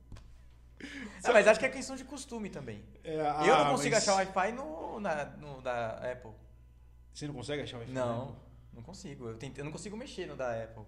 Ah, 1.24 1.32
mas 1.32 1.46
acho 1.46 1.60
que 1.60 1.66
é 1.66 1.68
questão 1.68 1.94
de 1.94 2.04
costume 2.04 2.48
também. 2.48 2.82
É, 3.04 3.16
eu 3.16 3.26
ah, 3.26 3.64
não 3.64 3.70
consigo 3.72 3.94
mas 3.94 4.02
achar 4.02 4.14
o 4.14 4.16
Wi-Fi 4.16 4.52
no, 4.52 5.00
na, 5.00 5.24
no 5.36 5.60
da 5.60 5.96
Apple. 6.10 6.32
Você 7.12 7.26
não 7.26 7.34
consegue 7.34 7.62
achar 7.62 7.76
o 7.76 7.80
Wi-Fi? 7.80 7.92
Não, 7.92 8.36
não 8.72 8.82
consigo. 8.82 9.28
Eu, 9.28 9.36
tentei, 9.36 9.60
eu 9.60 9.64
não 9.64 9.72
consigo 9.72 9.96
mexer 9.96 10.26
no 10.26 10.36
da 10.36 10.62
Apple. 10.62 10.84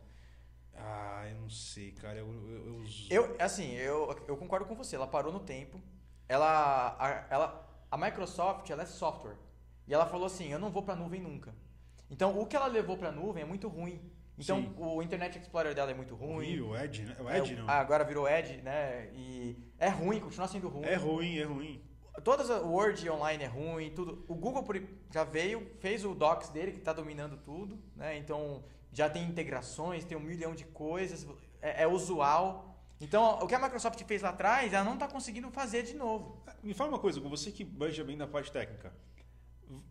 Ah, 0.76 1.24
eu 1.30 1.36
não 1.40 1.50
sei, 1.50 1.92
cara. 1.92 2.18
Eu, 2.18 2.26
eu, 2.32 2.66
eu 2.66 2.84
Eu, 3.10 3.36
assim, 3.38 3.72
eu, 3.72 4.14
eu 4.26 4.36
concordo 4.36 4.66
com 4.66 4.74
você. 4.74 4.96
Ela 4.96 5.06
parou 5.06 5.32
no 5.32 5.40
tempo. 5.40 5.80
Ela, 6.28 6.96
a, 6.98 7.26
ela, 7.30 7.68
a 7.90 7.96
Microsoft, 7.96 8.68
ela 8.70 8.82
é 8.82 8.86
software. 8.86 9.36
E 9.86 9.92
ela 9.94 10.06
falou 10.06 10.26
assim, 10.26 10.50
eu 10.52 10.58
não 10.58 10.70
vou 10.70 10.82
pra 10.82 10.96
nuvem 10.96 11.20
nunca. 11.20 11.54
Então, 12.10 12.38
o 12.38 12.46
que 12.46 12.56
ela 12.56 12.66
levou 12.66 12.96
pra 12.96 13.12
nuvem 13.12 13.42
é 13.42 13.46
muito 13.46 13.68
ruim. 13.68 14.00
Então, 14.38 14.62
Sim. 14.62 14.74
o 14.78 15.02
Internet 15.02 15.38
Explorer 15.38 15.74
dela 15.74 15.90
é 15.90 15.94
muito 15.94 16.14
ruim. 16.14 16.60
O 16.60 16.76
Edge, 16.76 17.04
né? 17.04 17.16
O 17.20 17.28
É, 17.28 17.38
Edge 17.38 17.54
não. 17.54 17.68
ah, 17.68 17.78
agora 17.78 18.02
virou 18.04 18.28
Edge, 18.28 18.62
né? 18.62 19.10
E 19.14 19.56
é 19.78 19.88
ruim, 19.88 20.20
continua 20.20 20.48
sendo 20.48 20.68
ruim. 20.68 20.84
É 20.86 20.94
ruim, 20.94 21.38
é 21.38 21.44
ruim. 21.44 21.82
Todas 22.24 22.48
o 22.50 22.68
Word 22.68 23.08
online 23.08 23.44
é 23.44 23.46
ruim, 23.46 23.90
tudo. 23.90 24.24
O 24.28 24.34
Google 24.34 24.64
já 25.10 25.24
veio, 25.24 25.70
fez 25.80 26.04
o 26.04 26.14
Docs 26.14 26.50
dele 26.50 26.72
que 26.72 26.78
está 26.78 26.92
dominando 26.92 27.36
tudo, 27.38 27.78
né? 27.96 28.16
Então 28.18 28.64
já 28.92 29.08
tem 29.08 29.24
integrações, 29.24 30.04
tem 30.04 30.16
um 30.16 30.20
milhão 30.20 30.54
de 30.54 30.64
coisas, 30.66 31.26
é, 31.60 31.82
é 31.84 31.86
usual. 31.86 32.76
Então 33.00 33.38
o 33.40 33.46
que 33.46 33.54
a 33.54 33.58
Microsoft 33.58 34.00
fez 34.04 34.22
lá 34.22 34.28
atrás, 34.30 34.72
ela 34.72 34.84
não 34.84 34.94
está 34.94 35.08
conseguindo 35.08 35.50
fazer 35.50 35.82
de 35.82 35.94
novo. 35.94 36.42
Me 36.62 36.74
fala 36.74 36.90
uma 36.90 36.98
coisa, 36.98 37.20
com 37.20 37.28
você 37.28 37.50
que 37.50 37.64
manja 37.64 38.04
bem 38.04 38.16
da 38.16 38.26
parte 38.26 38.52
técnica. 38.52 38.92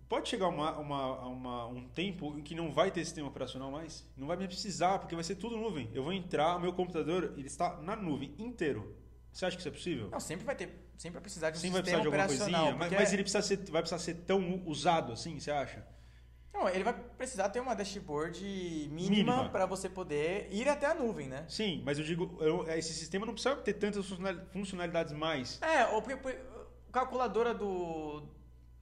Pode 0.08 0.30
chegar 0.30 0.48
uma, 0.50 0.78
uma, 0.78 1.20
uma- 1.26 1.68
um 1.68 1.88
tempo 1.90 2.38
em 2.38 2.42
que 2.44 2.54
não 2.54 2.72
vai 2.72 2.92
ter 2.92 3.04
sistema 3.04 3.28
operacional 3.30 3.72
mais? 3.72 4.08
Não 4.16 4.28
vai 4.28 4.38
mais 4.38 4.48
precisar, 4.48 5.00
porque 5.00 5.16
vai 5.16 5.24
ser 5.24 5.36
tudo 5.36 5.58
nuvem. 5.58 5.90
Eu 5.94 6.04
vou 6.04 6.14
entrar, 6.14 6.58
o 6.58 6.60
meu 6.60 6.72
computador 6.74 7.34
ele 7.38 7.48
está 7.48 7.78
na 7.78 7.96
nuvem 7.96 8.36
inteiro. 8.38 8.96
Você 9.32 9.46
acha 9.46 9.56
que 9.56 9.62
isso 9.62 9.70
é 9.70 9.72
possível? 9.72 10.10
Não, 10.12 10.20
sempre 10.20 10.46
vai 10.46 10.56
ter, 10.56 10.68
sempre 10.98 11.14
vai 11.14 11.22
precisar 11.22 11.50
de 11.52 11.58
um 11.58 11.62
vai 11.62 11.70
sistema 11.70 11.82
precisar 11.82 12.02
de 12.02 12.06
alguma 12.08 12.24
operacional. 12.26 12.62
coisinha, 12.64 12.80
mas, 12.80 12.92
mas 12.92 13.14
ele 13.14 13.24
precisa 13.24 13.42
ser, 13.42 13.58
vai 13.72 13.82
precisar 13.82 14.00
ser 14.00 14.14
tão 14.26 14.62
usado 14.66 15.14
assim, 15.14 15.40
você 15.40 15.50
acha? 15.50 15.88
Não, 16.62 16.70
ele 16.70 16.84
vai 16.84 16.94
precisar 16.94 17.50
ter 17.50 17.60
uma 17.60 17.74
dashboard 17.74 18.40
mínima 18.92 19.16
Mínima. 19.34 19.50
para 19.50 19.66
você 19.66 19.90
poder 19.90 20.48
ir 20.52 20.70
até 20.70 20.86
a 20.86 20.94
nuvem, 20.94 21.28
né? 21.28 21.44
Sim, 21.48 21.82
mas 21.84 21.98
eu 21.98 22.06
digo, 22.06 22.38
eu- 22.40 22.68
esse 22.72 22.94
sistema 22.94 23.26
não 23.26 23.34
precisa 23.34 23.56
ter 23.56 23.74
tantas 23.74 24.06
funcionali- 24.08 24.42
funcionalidades 24.54 25.12
mais. 25.14 25.60
É, 25.62 25.88
ou 25.88 26.02
porque- 26.04 26.38
calculadora 26.92 27.54
do, 27.54 28.24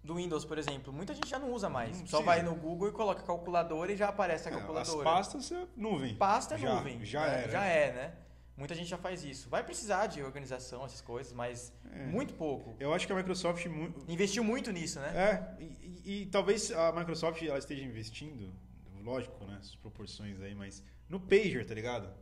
do 0.03 0.15
Windows, 0.15 0.43
por 0.43 0.57
exemplo, 0.57 0.91
muita 0.91 1.13
gente 1.13 1.29
já 1.29 1.39
não 1.39 1.51
usa 1.53 1.69
mais. 1.69 1.99
Não 2.01 2.07
Só 2.07 2.21
vai 2.21 2.41
no 2.41 2.53
Google 2.55 2.89
e 2.89 2.91
coloca 2.91 3.23
calculadora 3.23 3.91
e 3.93 3.95
já 3.95 4.09
aparece 4.09 4.49
a 4.49 4.51
É, 4.51 4.55
As 4.55 4.59
calculadora. 4.59 5.03
pastas 5.03 5.51
é 5.51 5.65
nuvem. 5.77 6.15
Pasta 6.15 6.55
é 6.55 6.57
Já- 6.57 6.75
nuvem. 6.75 7.05
Já 7.05 7.21
né? 7.21 7.41
era. 7.43 7.51
Já 7.51 7.63
é, 7.65 7.91
né? 7.93 8.13
Muita 8.59 8.75
gente 8.75 8.89
já 8.89 8.97
faz 8.97 9.23
isso. 9.23 9.49
Vai 9.49 9.63
precisar 9.63 10.07
de 10.07 10.21
organização, 10.21 10.85
essas 10.85 11.01
coisas, 11.01 11.31
mas 11.33 11.73
É. 11.91 12.05
muito 12.07 12.33
pouco. 12.33 12.75
Eu 12.79 12.93
acho 12.93 13.07
que 13.07 13.13
a 13.13 13.15
Microsoft 13.15 13.65
mu- 13.67 13.93
Investiu 14.07 14.43
muito 14.43 14.69
nisso, 14.71 14.99
né? 14.99 15.11
É, 15.17 15.63
e, 15.63 15.65
e- 15.65 16.21
e 16.21 16.25
talvez 16.27 16.69
a 16.71 16.91
Microsoft 16.91 17.41
ela 17.41 17.57
esteja 17.57 17.83
investindo, 17.83 18.53
lógico, 19.01 19.43
né, 19.45 19.57
as 19.59 19.75
proporções 19.75 20.39
aí, 20.41 20.53
mas 20.53 20.83
no 21.07 21.19
pager, 21.19 21.65
tá 21.65 21.73
ligado? 21.73 22.13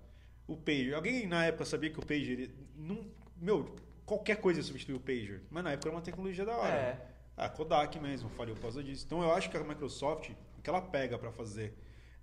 O 0.48 0.56
pager. 0.56 0.94
Alguém 0.94 1.26
na 1.28 1.44
época 1.46 1.66
sabia 1.66 1.90
que 1.90 2.00
o 2.00 2.06
pager 2.06 2.40
ele 2.40 2.56
não, 2.76 3.10
meu, 3.36 3.76
qualquer 4.06 4.38
coisa 4.38 4.62
substituiu 4.62 4.98
o 4.98 5.00
pager, 5.02 5.42
mas 5.50 5.64
na 5.64 5.72
época 5.72 5.90
era 5.90 5.96
uma 5.96 6.04
tecnologia 6.04 6.46
da 6.46 6.56
hora. 6.56 6.74
É. 6.74 7.08
A 7.36 7.50
Kodak 7.50 8.00
mesmo 8.00 8.30
falhou 8.30 8.56
por 8.56 8.62
causa 8.62 8.84
disso. 8.84 9.04
Então 9.06 9.22
eu 9.22 9.34
acho 9.34 9.50
que 9.50 9.58
a 9.58 9.64
Microsoft, 9.64 10.30
o 10.58 10.62
que 10.62 10.70
ela 10.70 10.82
pega 10.82 11.18
pra 11.18 11.32
fazer 11.32 11.74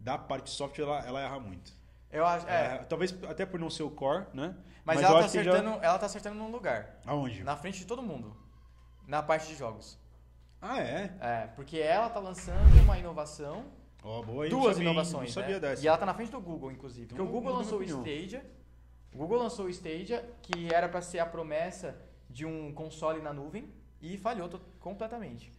da 0.01 0.17
parte 0.17 0.51
software, 0.51 0.85
ela, 0.85 1.07
ela 1.07 1.21
erra 1.21 1.39
muito. 1.41 1.73
Eu 2.15 2.25
acho. 2.25 2.47
É. 2.49 2.77
É, 2.77 2.79
talvez 2.85 3.15
até 3.25 3.45
por 3.45 3.59
não 3.59 3.69
ser 3.69 3.83
o 3.83 3.91
core, 3.91 4.27
né? 4.33 4.55
Mas, 4.85 5.01
eu 5.01 5.07
ela, 5.09 5.23
tá 5.23 5.29
que 5.29 5.35
já- 5.35 5.51
acertando, 5.51 5.85
ela 5.85 5.99
tá 5.99 6.07
acertando 6.07 6.37
num 6.37 6.51
lugar. 6.51 7.01
Aonde? 7.05 7.43
Na 7.43 7.57
frente 7.57 7.79
de 7.79 7.87
todo 7.87 8.03
mundo. 8.03 8.37
Na 9.07 9.23
parte 9.23 9.49
de 9.49 9.57
jogos. 9.57 9.99
Ah, 10.61 10.81
é? 10.81 11.15
É, 11.21 11.47
porque 11.57 11.79
ela 11.79 12.09
tá 12.09 12.21
lançando 12.21 12.81
uma 12.83 12.97
inovação. 12.99 13.67
Ó, 14.03 14.23
boa, 14.23 14.47
hein? 14.47 14.53
Não 14.53 14.61
duas 14.61 14.77
sabia, 14.77 14.91
inovações. 14.91 15.35
Não 15.35 15.43
sabia 15.43 15.55
né? 15.57 15.61
dessa. 15.61 15.83
E 15.85 15.89
ela 15.89 15.99
tá 15.99 16.07
na 16.07 16.15
frente 16.15 16.31
do 16.31 16.41
Google, 16.41 16.71
inclusive. 16.71 17.07
Porque 17.09 17.21
Então, 17.21 17.27
o 17.27 17.35
Google 17.35 17.57
lançou 17.57 17.79
o. 17.81 17.83
Stadia. 17.83 18.45
O 19.13 19.19
Google 19.19 19.39
lançou 19.39 19.67
o 19.67 19.69
Stadia, 19.71 20.29
que 20.43 20.73
era 20.73 20.89
para 20.89 21.01
ser 21.01 21.19
a 21.19 21.27
promessa 21.27 21.99
de 22.29 22.45
um 22.47 22.73
console 22.73 23.21
na 23.21 23.33
nuvem, 23.33 23.73
e 24.01 24.17
falhou 24.19 24.49
completamente. 24.81 25.53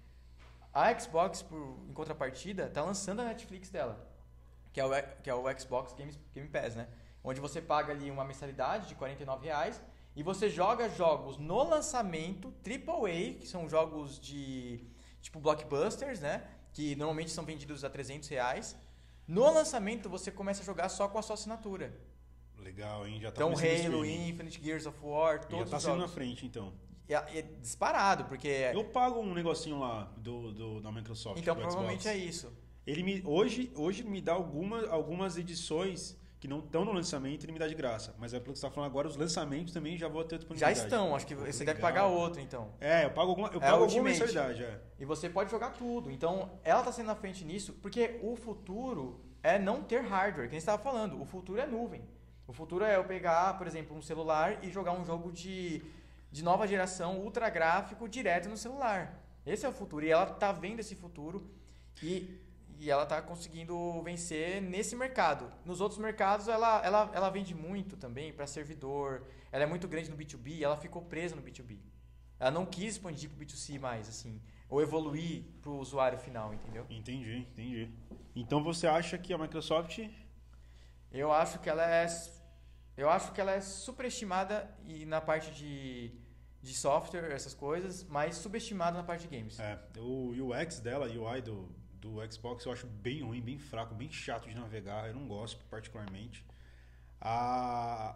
A 0.73 0.97
Xbox, 0.99 1.41
por, 1.41 1.79
em 1.89 1.93
contrapartida, 1.93 2.69
tá 2.69 2.83
lançando 2.83 3.21
a 3.21 3.25
Netflix 3.25 3.69
dela, 3.69 4.07
que 4.75 4.81
é 4.81 4.85
o, 4.85 4.89
que 5.23 5.29
é 5.29 5.33
o 5.33 5.57
Xbox 5.57 5.93
Game, 5.93 6.11
Game 6.33 6.49
Pass, 6.49 6.75
né? 6.75 6.85
Onde 7.23 7.39
você 7.39 7.61
paga 7.61 7.93
ali 7.93 8.11
uma 8.11 8.25
mensalidade 8.25 8.89
de 8.89 8.95
49 8.95 9.45
reais 9.45 9.81
e 10.13 10.21
você 10.21 10.49
joga 10.49 10.89
jogos 10.89 11.37
no 11.37 11.63
lançamento 11.63 12.53
AAA, 12.61 13.35
que 13.39 13.47
são 13.47 13.69
jogos 13.69 14.19
de 14.19 14.81
tipo 15.21 15.39
blockbusters, 15.39 16.19
né? 16.19 16.45
Que 16.73 16.93
normalmente 16.97 17.31
são 17.31 17.45
vendidos 17.45 17.85
a 17.85 17.89
300 17.89 18.27
reais. 18.27 18.75
No 19.25 19.49
lançamento 19.49 20.09
você 20.09 20.29
começa 20.29 20.61
a 20.61 20.65
jogar 20.65 20.89
só 20.89 21.07
com 21.07 21.17
a 21.17 21.21
sua 21.21 21.35
assinatura. 21.35 21.97
Legal, 22.57 23.07
hein? 23.07 23.21
Já 23.21 23.31
tá 23.31 23.45
Então 23.45 23.53
Halo. 23.53 24.05
Infinite, 24.05 24.61
Gears 24.61 24.85
of 24.85 24.99
War, 25.01 25.37
Já 25.37 25.47
todos 25.47 25.69
tá 25.69 25.77
os 25.77 25.83
saindo 25.83 26.01
na 26.01 26.09
frente, 26.09 26.45
então. 26.45 26.73
É, 27.07 27.13
é 27.13 27.41
disparado, 27.61 28.25
porque 28.25 28.49
Eu 28.73 28.83
pago 28.83 29.21
um 29.21 29.33
negocinho 29.33 29.79
lá 29.79 30.11
do, 30.17 30.51
do, 30.51 30.81
da 30.81 30.91
Microsoft. 30.91 31.39
então 31.39 31.55
provavelmente 31.55 32.01
Xbox. 32.01 32.13
é 32.13 32.17
isso. 32.17 32.64
Ele 32.85 33.03
me, 33.03 33.23
hoje, 33.25 33.71
hoje 33.75 34.03
me 34.03 34.21
dá 34.21 34.33
alguma, 34.33 34.87
algumas 34.87 35.37
edições 35.37 36.17
que 36.39 36.47
não 36.47 36.59
estão 36.59 36.85
no 36.85 36.91
lançamento, 36.91 37.43
ele 37.43 37.53
me 37.53 37.57
dá 37.57 37.67
de 37.67 37.73
graça. 37.73 38.13
Mas 38.19 38.33
é 38.33 38.39
pelo 38.39 38.53
que 38.53 38.59
você 38.59 38.65
está 38.67 38.73
falando 38.73 38.89
agora, 38.91 39.07
os 39.07 39.15
lançamentos 39.15 39.73
também 39.73 39.97
já 39.97 40.07
vou 40.07 40.23
ter 40.23 40.35
Já 40.35 40.37
disponibilidade. 40.37 40.79
estão, 40.79 41.15
acho 41.15 41.25
que 41.25 41.33
você 41.33 41.65
deve 41.65 41.77
Legal. 41.77 41.81
pagar 41.81 42.05
outro 42.07 42.39
então. 42.39 42.71
É, 42.79 43.05
eu 43.05 43.11
pago 43.11 43.29
alguma, 43.29 43.47
eu 43.47 43.57
É 43.59 43.71
pago 43.71 43.83
alguma 43.83 44.03
mensalidade, 44.03 44.63
é. 44.63 44.79
E 44.99 45.05
você 45.05 45.27
pode 45.27 45.49
jogar 45.49 45.71
tudo. 45.71 46.11
Então, 46.11 46.51
ela 46.63 46.79
está 46.79 46.91
sendo 46.91 47.07
na 47.07 47.15
frente 47.15 47.43
nisso, 47.43 47.73
porque 47.81 48.19
o 48.21 48.35
futuro 48.35 49.19
é 49.41 49.57
não 49.57 49.81
ter 49.81 50.01
hardware, 50.01 50.49
que 50.49 50.55
estava 50.55 50.81
falando. 50.81 51.19
O 51.19 51.25
futuro 51.25 51.59
é 51.59 51.65
nuvem. 51.65 52.03
O 52.47 52.53
futuro 52.53 52.85
é 52.85 52.95
eu 52.95 53.03
pegar, 53.05 53.57
por 53.57 53.65
exemplo, 53.65 53.97
um 53.97 54.01
celular 54.01 54.63
e 54.63 54.69
jogar 54.69 54.91
um 54.91 55.03
jogo 55.03 55.31
de, 55.31 55.81
de 56.31 56.43
nova 56.43 56.67
geração, 56.67 57.17
ultra 57.19 57.49
gráfico, 57.49 58.07
direto 58.07 58.49
no 58.49 58.57
celular. 58.57 59.19
Esse 59.43 59.65
é 59.65 59.69
o 59.69 59.71
futuro. 59.71 60.05
E 60.05 60.11
ela 60.11 60.27
tá 60.27 60.51
vendo 60.51 60.79
esse 60.79 60.95
futuro. 60.95 61.49
E, 62.03 62.39
e 62.79 62.89
ela 62.89 63.05
tá 63.05 63.21
conseguindo 63.21 64.01
vencer 64.01 64.61
nesse 64.61 64.95
mercado. 64.95 65.51
Nos 65.63 65.81
outros 65.81 65.99
mercados, 65.99 66.47
ela, 66.47 66.83
ela, 66.85 67.11
ela 67.13 67.29
vende 67.29 67.53
muito 67.53 67.95
também 67.97 68.33
para 68.33 68.45
servidor. 68.47 69.23
Ela 69.51 69.63
é 69.63 69.67
muito 69.67 69.87
grande 69.87 70.09
no 70.09 70.17
B2B, 70.17 70.61
ela 70.61 70.77
ficou 70.77 71.01
presa 71.01 71.35
no 71.35 71.41
B2B. 71.41 71.79
Ela 72.39 72.51
não 72.51 72.65
quis 72.65 72.93
expandir 72.93 73.29
pro 73.29 73.45
B2C 73.45 73.79
mais, 73.79 74.09
assim, 74.09 74.41
ou 74.69 74.81
evoluir 74.81 75.43
pro 75.61 75.77
usuário 75.77 76.17
final, 76.19 76.53
entendeu? 76.53 76.85
Entendi, 76.89 77.37
entendi. 77.37 77.89
Então 78.35 78.63
você 78.63 78.87
acha 78.87 79.17
que 79.17 79.33
a 79.33 79.37
Microsoft 79.37 79.99
Eu 81.11 81.31
acho 81.31 81.59
que 81.59 81.69
ela 81.69 81.89
é 81.89 82.05
eu 82.97 83.09
acho 83.09 83.33
que 83.33 83.41
ela 83.41 83.51
é 83.51 83.59
superestimada 83.59 84.69
e 84.85 85.05
na 85.05 85.19
parte 85.19 85.51
de, 85.51 86.11
de 86.61 86.73
software, 86.73 87.31
essas 87.31 87.53
coisas, 87.53 88.05
mas 88.05 88.37
subestimada 88.37 88.97
na 88.97 89.03
parte 89.03 89.27
de 89.27 89.37
games. 89.37 89.59
É, 89.59 89.77
o 89.97 90.31
UX 90.31 90.79
dela, 90.79 91.05
UI 91.07 91.41
do, 91.41 91.69
do 92.05 92.31
Xbox, 92.31 92.63
eu 92.65 92.71
acho 92.71 92.85
bem 92.85 93.23
ruim, 93.23 93.41
bem 93.41 93.57
fraco, 93.57 93.95
bem 93.95 94.11
chato 94.11 94.47
de 94.47 94.55
navegar. 94.55 95.07
Eu 95.07 95.15
não 95.15 95.27
gosto 95.27 95.65
particularmente. 95.65 96.45
A, 97.19 98.15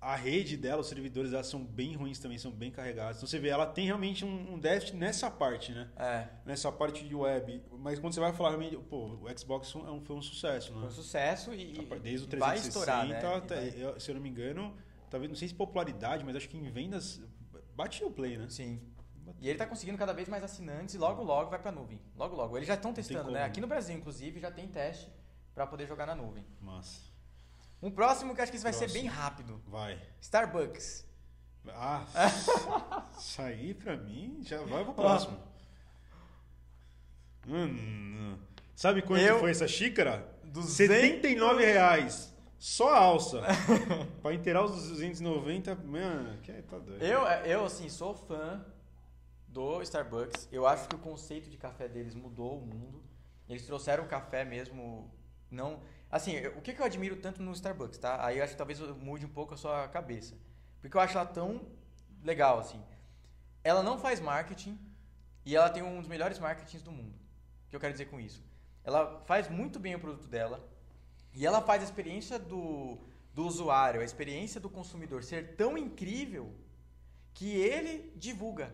a 0.00 0.16
rede 0.16 0.56
dela, 0.56 0.80
os 0.80 0.88
servidores 0.88 1.30
dela 1.30 1.44
são 1.44 1.62
bem 1.62 1.94
ruins 1.94 2.18
também, 2.18 2.38
são 2.38 2.50
bem 2.50 2.70
carregados. 2.70 3.18
Então 3.18 3.28
você 3.28 3.38
vê, 3.38 3.48
ela 3.48 3.66
tem 3.66 3.84
realmente 3.84 4.24
um, 4.24 4.54
um 4.54 4.58
déficit 4.58 4.96
nessa 4.96 5.30
parte, 5.30 5.72
né? 5.72 5.90
É. 5.96 6.28
Nessa 6.46 6.72
parte 6.72 7.06
de 7.06 7.14
web. 7.14 7.62
Mas 7.78 7.98
quando 7.98 8.14
você 8.14 8.20
vai 8.20 8.32
falar 8.32 8.50
realmente, 8.50 8.76
pô, 8.76 9.18
o 9.20 9.38
Xbox 9.38 9.70
foi 9.70 9.82
um, 9.82 10.00
foi 10.02 10.16
um 10.16 10.22
sucesso, 10.22 10.72
né? 10.72 10.78
Foi 10.80 10.88
um 10.88 10.92
sucesso 10.92 11.52
e, 11.52 11.74
Desde 12.02 12.24
o 12.26 12.28
360, 12.28 12.38
vai 12.38 12.56
estourar, 12.56 13.06
né? 13.06 13.36
até- 13.36 13.70
vai- 13.70 14.00
se 14.00 14.10
eu 14.10 14.14
não 14.14 14.22
me 14.22 14.30
engano, 14.30 14.74
talvez, 15.10 15.30
não 15.30 15.36
sei 15.36 15.48
se 15.48 15.54
popularidade, 15.54 16.24
mas 16.24 16.34
acho 16.36 16.48
que 16.48 16.56
em 16.56 16.70
vendas 16.70 17.20
batia 17.74 18.06
o 18.06 18.10
play, 18.10 18.38
né? 18.38 18.46
Sim. 18.48 18.80
E 19.40 19.48
ele 19.48 19.58
tá 19.58 19.66
conseguindo 19.66 19.98
cada 19.98 20.12
vez 20.12 20.28
mais 20.28 20.42
assinantes 20.44 20.94
e 20.94 20.98
logo 20.98 21.22
logo 21.22 21.50
vai 21.50 21.58
pra 21.58 21.72
nuvem. 21.72 22.00
Logo 22.16 22.34
logo. 22.36 22.56
Eles 22.56 22.66
já 22.68 22.74
estão 22.74 22.92
testando, 22.92 23.30
né? 23.30 23.44
Aqui 23.44 23.60
no 23.60 23.66
Brasil, 23.66 23.96
inclusive, 23.96 24.40
já 24.40 24.50
tem 24.50 24.66
teste 24.68 25.10
pra 25.54 25.66
poder 25.66 25.86
jogar 25.86 26.06
na 26.06 26.14
nuvem. 26.14 26.44
Massa. 26.60 27.00
Um 27.82 27.90
próximo 27.90 28.34
que 28.34 28.40
acho 28.40 28.50
que 28.50 28.56
isso 28.56 28.64
vai 28.64 28.72
ser 28.72 28.86
Próximo. 28.86 29.00
bem 29.02 29.10
rápido. 29.10 29.62
Vai. 29.66 30.00
Starbucks. 30.20 31.04
Ah, 31.68 32.04
isso 33.18 33.42
aí 33.42 33.74
pra 33.74 33.96
mim 33.96 34.38
já 34.42 34.62
vai 34.62 34.84
pro 34.84 34.94
próximo. 34.94 35.36
Hum, 37.48 38.36
sabe 38.74 39.02
quanto 39.02 39.22
Eu- 39.22 39.38
foi 39.40 39.50
essa 39.50 39.68
xícara? 39.68 40.26
200 40.44 40.74
79 40.76 41.64
reais. 41.64 42.32
Só 42.58 42.88
a 42.94 42.98
alça. 42.98 43.42
pra 44.22 44.32
inteirar 44.32 44.64
os 44.64 44.88
290, 44.88 45.74
mano, 45.74 46.38
que 46.40 46.52
tá 46.62 46.78
doido. 46.78 47.02
Eu, 47.04 47.20
eu, 47.44 47.64
assim, 47.66 47.88
sou 47.88 48.14
fã 48.14 48.64
do 49.56 49.80
Starbucks. 49.80 50.48
Eu 50.52 50.66
acho 50.66 50.86
que 50.86 50.94
o 50.94 50.98
conceito 50.98 51.48
de 51.48 51.56
café 51.56 51.88
deles 51.88 52.14
mudou 52.14 52.58
o 52.58 52.66
mundo. 52.66 53.02
Eles 53.48 53.64
trouxeram 53.64 54.04
o 54.04 54.06
café 54.06 54.44
mesmo. 54.44 55.10
Não. 55.50 55.80
Assim, 56.10 56.32
eu- 56.32 56.58
o 56.58 56.60
que, 56.60 56.74
que 56.74 56.80
eu 56.82 56.84
admiro 56.84 57.16
tanto 57.16 57.42
no 57.42 57.52
Starbucks, 57.52 57.98
tá? 57.98 58.22
Aí 58.24 58.36
eu 58.36 58.44
acho 58.44 58.52
que 58.52 58.58
talvez 58.58 58.78
mude 58.80 59.24
um 59.24 59.30
pouco 59.30 59.54
a 59.54 59.56
sua 59.56 59.88
cabeça. 59.88 60.34
Porque 60.82 60.94
eu 60.94 61.00
acho 61.00 61.16
ela 61.16 61.26
tão 61.26 61.62
legal, 62.22 62.58
assim. 62.58 62.82
Ela 63.64 63.82
não 63.82 63.96
faz 63.98 64.20
marketing 64.20 64.78
e 65.44 65.56
ela 65.56 65.70
tem 65.70 65.82
um 65.82 65.98
dos 66.00 66.06
melhores 66.08 66.38
marketings 66.38 66.82
do 66.82 66.92
mundo. 66.92 67.14
O 67.66 67.70
que 67.70 67.76
eu 67.76 67.80
quero 67.80 67.92
dizer 67.94 68.06
com 68.06 68.20
isso? 68.20 68.44
Ela 68.84 69.22
faz 69.24 69.48
muito 69.48 69.78
bem 69.80 69.94
o 69.94 69.98
produto 69.98 70.28
dela 70.28 70.62
e 71.32 71.46
ela 71.46 71.62
faz 71.62 71.80
a 71.80 71.84
experiência 71.86 72.38
do, 72.38 72.98
do 73.32 73.46
usuário, 73.46 74.02
a 74.02 74.04
experiência 74.04 74.60
do 74.60 74.68
consumidor 74.68 75.24
ser 75.24 75.56
tão 75.56 75.78
incrível 75.78 76.54
que 77.32 77.50
ele 77.56 78.12
divulga. 78.16 78.70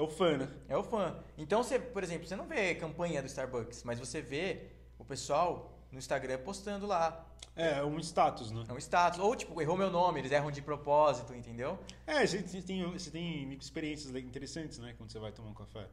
É 0.00 0.02
o 0.02 0.08
fã, 0.08 0.38
né? 0.38 0.48
É 0.66 0.76
o 0.78 0.82
fã. 0.82 1.14
Então, 1.36 1.62
você, 1.62 1.78
por 1.78 2.02
exemplo, 2.02 2.26
você 2.26 2.34
não 2.34 2.46
vê 2.46 2.74
campanha 2.74 3.20
do 3.20 3.26
Starbucks, 3.26 3.84
mas 3.84 3.98
você 3.98 4.22
vê 4.22 4.70
o 4.98 5.04
pessoal 5.04 5.78
no 5.92 5.98
Instagram 5.98 6.38
postando 6.38 6.86
lá. 6.86 7.26
É, 7.54 7.80
é 7.80 7.84
um 7.84 7.98
status, 7.98 8.50
né? 8.50 8.64
É 8.66 8.72
um 8.72 8.78
status. 8.78 9.18
Ou, 9.18 9.36
tipo, 9.36 9.60
errou 9.60 9.76
meu 9.76 9.90
nome, 9.90 10.20
eles 10.20 10.32
erram 10.32 10.50
de 10.50 10.62
propósito, 10.62 11.34
entendeu? 11.34 11.78
É, 12.06 12.26
você, 12.26 12.40
tem, 12.62 12.90
você 12.90 13.10
tem 13.10 13.52
experiências 13.52 14.14
interessantes, 14.16 14.78
né? 14.78 14.94
Quando 14.96 15.12
você 15.12 15.18
vai 15.18 15.32
tomar 15.32 15.50
um 15.50 15.54
café. 15.54 15.86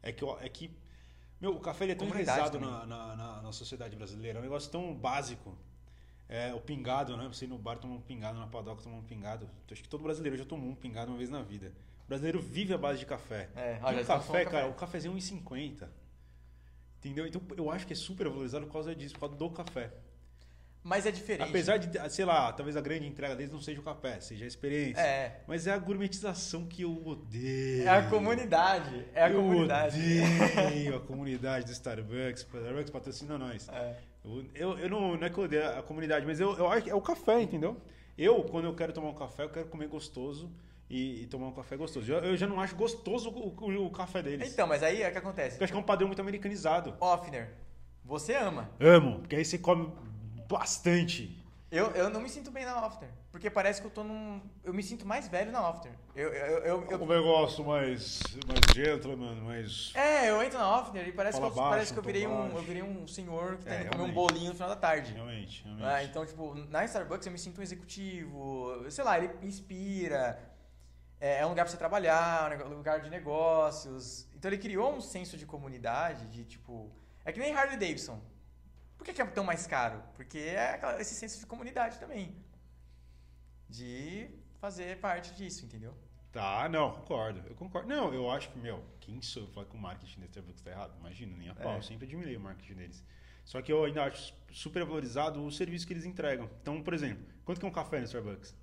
É 0.00 0.12
que, 0.12 0.24
é 0.24 0.48
que 0.48 0.70
meu, 1.40 1.56
o 1.56 1.60
café 1.60 1.90
é 1.90 1.96
tão 1.96 2.06
enraizado 2.06 2.60
na, 2.60 2.86
na, 2.86 3.16
na, 3.16 3.42
na 3.42 3.52
sociedade 3.52 3.96
brasileira. 3.96 4.38
É 4.38 4.40
um 4.40 4.44
negócio 4.44 4.70
tão 4.70 4.94
básico. 4.94 5.58
É, 6.28 6.54
o 6.54 6.60
pingado, 6.60 7.16
né? 7.16 7.26
Você 7.26 7.44
ir 7.44 7.48
no 7.48 7.58
bar 7.58 7.78
tomar 7.78 7.96
um 7.96 8.00
pingado, 8.00 8.38
na 8.38 8.46
padoca 8.46 8.80
tomar 8.82 8.98
um 8.98 9.02
pingado. 9.02 9.50
Acho 9.68 9.82
que 9.82 9.88
todo 9.88 10.04
brasileiro 10.04 10.36
já 10.36 10.44
tomou 10.44 10.70
um 10.70 10.76
pingado 10.76 11.10
uma 11.10 11.18
vez 11.18 11.28
na 11.28 11.42
vida. 11.42 11.72
O 12.08 12.10
brasileiro 12.16 12.40
vive 12.40 12.72
à 12.72 12.78
base 12.78 13.00
de 13.00 13.04
café. 13.04 13.50
É, 13.54 13.74
E 13.74 13.84
ó, 13.84 13.92
já 13.92 14.00
o 14.00 14.04
café, 14.06 14.44
cara, 14.46 14.60
café. 14.60 14.64
o 14.66 14.72
cafezinho 14.72 15.12
é 15.12 15.16
1,50. 15.18 15.86
Entendeu? 16.98 17.26
Então 17.26 17.42
eu 17.54 17.70
acho 17.70 17.86
que 17.86 17.92
é 17.92 17.96
super 17.96 18.26
valorizado 18.30 18.64
por 18.66 18.72
causa 18.72 18.94
disso, 18.94 19.12
por 19.12 19.20
causa 19.20 19.36
do 19.36 19.50
café. 19.50 19.90
Mas 20.82 21.04
é 21.04 21.10
diferente. 21.10 21.46
Apesar 21.46 21.76
de, 21.76 22.10
sei 22.10 22.24
lá, 22.24 22.50
talvez 22.50 22.74
a 22.78 22.80
grande 22.80 23.06
entrega 23.06 23.36
deles 23.36 23.52
não 23.52 23.60
seja 23.60 23.78
o 23.78 23.82
café, 23.84 24.18
seja 24.20 24.46
a 24.46 24.48
experiência. 24.48 25.02
É. 25.02 25.42
Mas 25.46 25.66
é 25.66 25.72
a 25.72 25.76
gourmetização 25.76 26.64
que 26.64 26.80
eu 26.80 27.06
odeio. 27.06 27.82
É 27.82 27.88
a 27.90 28.08
comunidade. 28.08 29.04
É 29.12 29.24
a 29.24 29.28
eu 29.30 29.42
comunidade. 29.42 29.98
odeio 30.00 30.96
a 30.96 31.00
comunidade 31.04 31.66
do 31.66 31.72
Starbucks. 31.72 32.42
O 32.42 32.56
Starbucks 32.56 32.90
patrocina 32.90 33.36
nós. 33.36 33.68
É. 33.68 33.96
Eu, 34.24 34.44
eu, 34.54 34.78
eu 34.78 34.88
não, 34.88 35.14
não 35.14 35.26
é 35.26 35.28
que 35.28 35.36
eu 35.36 35.44
odeio 35.44 35.78
a 35.78 35.82
comunidade, 35.82 36.24
mas 36.24 36.40
eu, 36.40 36.56
eu 36.56 36.68
acho 36.72 36.84
que 36.84 36.90
é 36.90 36.94
o 36.94 37.02
café, 37.02 37.42
entendeu? 37.42 37.76
Eu, 38.16 38.42
quando 38.44 38.64
eu 38.64 38.74
quero 38.74 38.92
tomar 38.94 39.10
um 39.10 39.14
café, 39.14 39.42
eu 39.44 39.50
quero 39.50 39.66
comer 39.66 39.88
gostoso 39.88 40.50
e, 40.90 41.22
e 41.22 41.26
tomar 41.26 41.48
um 41.48 41.52
café 41.52 41.76
gostoso. 41.76 42.10
Eu, 42.10 42.18
eu 42.24 42.36
já 42.36 42.46
não 42.46 42.60
acho 42.60 42.74
gostoso 42.76 43.30
o, 43.30 43.48
o- 43.64 43.86
o 43.86 43.90
café 43.90 44.22
deles. 44.22 44.52
Então, 44.52 44.66
mas 44.66 44.82
aí 44.82 45.02
é 45.02 45.08
o 45.08 45.12
que 45.12 45.18
acontece. 45.18 45.50
Porque 45.50 45.62
eu 45.62 45.64
acho 45.64 45.72
que 45.72 45.78
é 45.78 45.80
um 45.80 45.86
padrão 45.86 46.06
muito 46.08 46.20
americanizado. 46.20 46.94
Offner, 47.00 47.50
você 48.04 48.34
ama. 48.34 48.70
Amo, 48.80 49.20
porque 49.20 49.36
aí 49.36 49.44
você 49.44 49.58
come 49.58 49.92
bastante. 50.48 51.36
Eu, 51.70 51.90
eu 51.90 52.08
não 52.08 52.22
me 52.22 52.30
sinto 52.30 52.50
bem 52.50 52.64
na 52.64 52.86
Offner. 52.86 53.10
Porque 53.30 53.50
parece 53.50 53.82
que 53.82 53.86
eu 53.86 53.90
tô 53.90 54.02
num. 54.02 54.40
Eu 54.64 54.72
me 54.72 54.82
sinto 54.82 55.06
mais 55.06 55.28
velho 55.28 55.52
na 55.52 55.68
Offner. 55.68 55.92
Eu, 56.16 56.30
eu, 56.32 56.58
eu, 56.60 56.84
eu- 56.90 57.02
Um 57.02 57.06
negócio 57.06 57.62
mais, 57.62 58.20
mais 58.46 58.74
gentleman, 58.74 59.34
mais... 59.42 59.92
É, 59.94 60.30
eu 60.30 60.42
entro 60.42 60.58
na 60.58 60.78
Offner 60.80 61.06
e 61.06 61.12
parece, 61.12 61.38
que 61.38 61.44
eu, 61.44 61.50
baixo, 61.50 61.68
parece 61.70 61.92
que 61.92 61.98
eu 61.98 62.02
virei 62.02 62.26
um. 62.26 62.34
baixo. 62.44 62.56
Eu 62.56 62.62
virei 62.62 62.82
um 62.82 63.06
senhor 63.06 63.58
que 63.58 63.66
tá 63.66 63.74
É, 63.74 63.80
indo 63.82 63.90
comer 63.90 64.02
um 64.04 64.12
bolinho 64.14 64.46
no 64.48 64.54
final 64.54 64.70
da 64.70 64.76
tarde. 64.76 65.12
Realmente, 65.12 65.62
realmente. 65.62 65.84
Ah, 65.86 66.02
então, 66.02 66.24
tipo, 66.24 66.54
na 66.54 66.86
Starbucks 66.86 67.26
eu 67.26 67.32
me 67.32 67.38
sinto 67.38 67.60
um 67.60 67.62
executivo, 67.62 68.86
sei 68.90 69.04
lá, 69.04 69.18
ele 69.18 69.30
inspira, 69.42 70.40
é, 71.20 71.40
é 71.40 71.46
um 71.46 71.50
lugar 71.50 71.64
pra 71.64 71.72
você 71.72 71.76
trabalhar, 71.76 72.60
um 72.66 72.74
lugar 72.74 73.00
de 73.00 73.10
negócios. 73.10 74.28
Então 74.34 74.50
ele 74.50 74.58
criou 74.58 74.94
um 74.94 75.00
senso 75.00 75.36
de 75.36 75.46
comunidade, 75.46 76.26
de 76.28 76.44
tipo. 76.44 76.90
É 77.24 77.32
que 77.32 77.40
nem 77.40 77.52
Harley 77.52 77.76
Davidson. 77.76 78.20
Por 78.96 79.04
que, 79.04 79.12
que 79.12 79.22
é 79.22 79.26
tão 79.26 79.44
mais 79.44 79.66
caro? 79.66 80.02
Porque 80.14 80.38
é 80.38 80.80
esse 80.98 81.14
senso 81.14 81.38
de 81.38 81.46
comunidade 81.46 81.98
também. 81.98 82.34
De 83.68 84.28
fazer 84.60 84.98
parte 84.98 85.34
disso, 85.34 85.64
entendeu? 85.64 85.94
Tá, 86.32 86.68
não, 86.68 86.92
concordo. 86.92 87.42
Eu 87.48 87.54
concordo. 87.54 87.88
Não, 87.88 88.12
eu 88.12 88.30
acho 88.30 88.50
que, 88.50 88.58
meu, 88.58 88.84
quem 89.00 89.20
sou 89.22 89.44
eu 89.44 89.48
falar 89.48 89.66
que 89.66 89.76
o 89.76 89.78
marketing 89.78 90.20
da 90.20 90.26
Starbucks 90.26 90.62
tá 90.62 90.70
errado? 90.70 90.94
Imagina, 90.98 91.36
nem 91.36 91.48
a 91.48 91.54
pau. 91.54 91.72
É. 91.72 91.78
Eu 91.78 91.82
sempre 91.82 92.06
admirei 92.06 92.36
o 92.36 92.40
marketing 92.40 92.74
deles. 92.74 93.04
Só 93.44 93.62
que 93.62 93.72
eu 93.72 93.84
ainda 93.84 94.04
acho 94.04 94.34
super 94.52 94.84
valorizado 94.84 95.42
o 95.44 95.50
serviço 95.50 95.86
que 95.86 95.92
eles 95.92 96.04
entregam. 96.04 96.50
Então, 96.60 96.82
por 96.82 96.92
exemplo, 96.92 97.24
quanto 97.44 97.58
que 97.58 97.64
é 97.64 97.68
um 97.68 97.72
café 97.72 97.98
no 97.98 98.04
Starbucks? 98.04 98.54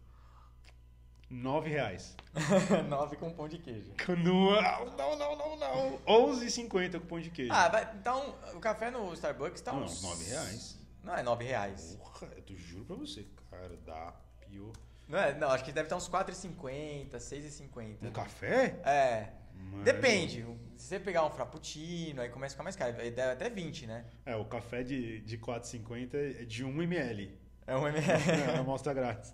Nove 1.29 1.69
reais. 1.69 2.15
Nove 2.87 3.15
com 3.17 3.31
pão 3.31 3.47
de 3.47 3.57
queijo. 3.57 3.91
Não, 4.07 4.85
não, 4.95 5.17
não, 5.17 5.35
não, 5.37 5.57
não. 5.57 5.99
11,50 6.05 6.99
com 6.99 7.07
pão 7.07 7.19
de 7.19 7.29
queijo. 7.31 7.51
Ah, 7.51 7.67
vai- 7.67 7.91
então 7.99 8.35
o 8.53 8.59
café 8.59 8.91
no 8.91 9.11
Starbucks 9.13 9.61
tá 9.61 9.73
Não, 9.73 9.83
uns. 9.83 10.01
nove 10.03 10.23
reais. 10.25 10.79
Não 11.03 11.15
é 11.15 11.23
nove 11.23 11.43
reais. 11.43 11.97
Porra, 11.99 12.27
eu 12.35 12.41
te 12.43 12.55
juro 12.55 12.85
pra 12.85 12.95
você, 12.95 13.25
cara, 13.49 13.75
dá 13.85 14.13
pio. 14.41 14.71
Não, 15.07 15.19
é, 15.19 15.33
não, 15.35 15.49
acho 15.49 15.63
que 15.63 15.71
deve 15.71 15.85
estar 15.87 15.95
uns 15.97 16.07
4,50, 16.09 17.15
6,50. 17.17 17.97
Um 18.07 18.11
café? 18.11 18.79
É. 18.83 19.31
Mano. 19.55 19.83
Depende. 19.83 20.45
Se 20.77 20.87
você 20.87 20.99
pegar 20.99 21.25
um 21.25 21.29
frappuccino, 21.31 22.21
aí 22.21 22.29
começa 22.29 22.53
a 22.53 22.55
ficar 22.55 22.63
mais 22.63 22.75
caro. 22.75 22.95
Aí 22.99 23.09
deve 23.11 23.31
até 23.33 23.49
20, 23.49 23.87
né? 23.87 24.05
É, 24.25 24.35
o 24.35 24.45
café 24.45 24.83
de, 24.83 25.21
de 25.21 25.37
4,50 25.37 26.41
é 26.41 26.45
de 26.45 26.63
1 26.63 26.81
ml. 26.83 27.37
É 27.65 27.75
um 27.75 27.87
ml. 27.87 28.05
É, 28.55 28.57
amostra 28.59 28.93
grátis. 28.93 29.33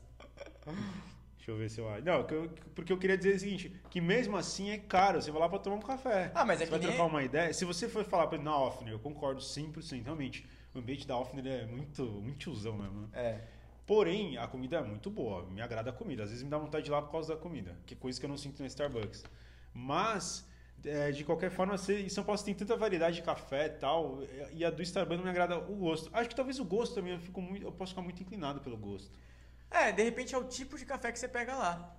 Deixa 1.41 1.49
eu 1.49 1.58
ver 1.58 1.69
se 1.71 1.82
eu 1.82 1.89
acho. 1.89 2.06
Não, 2.06 2.23
porque 2.75 2.93
eu 2.93 2.99
queria 2.99 3.17
dizer 3.17 3.36
o 3.36 3.39
seguinte, 3.39 3.75
que 3.89 3.99
mesmo 3.99 4.38
assim 4.38 4.69
é 4.69 4.77
caro, 4.77 5.19
você 5.19 5.32
vai 5.32 5.41
lá 5.41 5.49
pra 5.49 5.58
tomar 5.58 5.77
um 5.77 5.82
café. 5.82 6.32
Ah, 6.36 6.45
mas 6.45 6.62
é 6.62 6.65
você 6.65 6.65
que 6.65 6.69
vai 6.69 6.80
nem- 6.80 6.89
trocar 6.89 7.06
uma 7.06 7.23
ideia. 7.23 7.51
Se 7.51 7.65
você 7.65 7.89
for 7.89 8.06
falar 8.06 8.27
pra 8.27 8.36
ele 8.36 8.45
na 8.45 8.56
Offner, 8.56 8.93
eu 8.93 8.99
concordo 8.99 9.41
100%, 9.41 10.04
realmente. 10.04 10.45
O 10.71 10.77
ambiente 10.77 11.08
da 11.08 11.17
Offner 11.17 11.47
é 11.47 11.65
muito, 11.65 12.04
muito 12.06 12.38
tiozão 12.38 12.77
mesmo. 12.77 13.01
né? 13.01 13.08
É. 13.13 13.41
Porém, 13.88 14.38
a 14.38 14.47
comida 14.47 14.77
é 14.77 14.84
muito 14.84 15.10
boa, 15.10 15.43
me 15.49 15.62
agrada 15.63 15.89
a 15.89 15.93
comida. 15.93 16.21
Às 16.21 16.30
vezes 16.30 16.43
me 16.43 16.49
dá 16.51 16.60
vontade 16.60 16.86
de 16.86 16.91
ir 16.91 16.93
lá 16.93 17.01
por 17.01 17.12
causa 17.12 17.34
da 17.34 17.41
comida, 17.41 17.75
que 17.88 17.95
é 17.95 17.97
coisa 17.97 18.19
que 18.19 18.25
eu 18.25 18.30
não 18.30 18.38
sinto 18.38 18.60
no 18.62 18.67
Starbucks. 18.67 19.23
Mas, 19.73 20.47
é, 20.86 21.12
de 21.12 21.23
qualquer 21.23 21.49
forma, 21.49 21.73
em 21.73 22.08
São 22.10 22.23
Paulo 22.23 22.39
tem 22.43 22.54
tanta 22.54 22.75
variedade 22.77 23.15
de 23.15 23.21
café 23.23 23.65
e 23.65 23.69
tal, 23.71 24.19
e 24.54 24.63
a 24.63 24.69
do 24.69 24.82
Starbucks 24.84 25.17
não 25.17 25.23
me 25.23 25.30
agrada 25.32 25.58
o 25.58 25.75
gosto. 25.75 26.08
Acho 26.13 26.30
que 26.30 26.36
talvez 26.36 26.60
o 26.60 26.65
gosto 26.65 26.93
também, 26.93 27.13
eu, 27.13 27.19
fico 27.19 27.41
muito, 27.41 27.65
eu 27.65 27.71
posso 27.71 27.93
ficar 27.93 28.04
muito 28.04 28.21
inclinado 28.21 28.62
pelo 28.62 28.77
gosto. 28.77 29.12
É, 29.71 29.91
de 29.91 30.03
repente 30.03 30.36
é 30.36 30.38
o 30.38 30.43
tipo 30.43 30.77
de 30.77 30.86
café 30.86 31.12
que 31.12 31.17
você 31.19 31.27
pega 31.27 31.55
lá. 31.55 31.95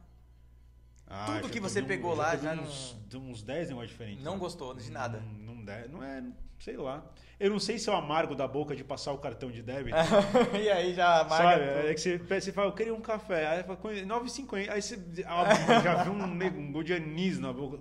Ah, 1.07 1.27
Tudo 1.27 1.51
que 1.51 1.61
você 1.61 1.81
um- 1.83 1.87
pegou 1.87 2.13
eu 2.13 2.17
lá 2.19 2.37
já 2.37 2.55
não- 2.55 2.63
uns, 2.65 2.97
de 3.09 3.17
uns 3.17 3.43
10 3.43 3.69
negócios 3.69 3.91
diferentes. 3.91 4.23
Não 4.25 4.35
né? 4.35 4.39
gostou 4.39 4.75
de 4.75 4.91
nada. 4.91 5.21
Não, 5.21 5.55
não, 5.57 5.65
dá- 5.65 5.87
não 5.89 6.03
é, 6.03 6.23
sei 6.59 6.77
lá. 6.77 7.05
Eu 7.41 7.51
não 7.51 7.59
sei 7.59 7.79
se 7.79 7.89
é 7.89 7.93
o 7.93 7.97
amargo 7.97 8.35
da 8.35 8.47
boca 8.47 8.75
de 8.77 8.85
passar 8.85 9.13
o 9.13 9.19
cartão 9.19 9.51
de 9.51 9.63
débito. 9.63 9.97
e 10.63 10.71
aí 10.71 10.95
já 10.95 11.25
marca. 11.25 11.37
Sabe? 11.37 11.67
tudo. 11.67 11.89
É 11.89 11.95
que 11.95 12.01
você, 12.01 12.19
você 12.19 12.53
fala, 12.53 12.69
eu 12.69 12.73
queria 12.73 12.95
um 12.95 13.01
café. 13.01 13.47
Aí 13.47 13.63
fala, 13.65 13.79
9,50. 13.79 14.71
Aí 14.71 14.81
você 14.81 14.99
ah, 15.27 15.81
já 15.83 16.03
viu 16.05 16.13
um, 16.13 16.27
nego- 16.27 16.59
um 16.61 16.71
gol 16.73 16.83
de 16.83 16.95
anis 16.95 17.39
na 17.39 17.53
boca. 17.53 17.79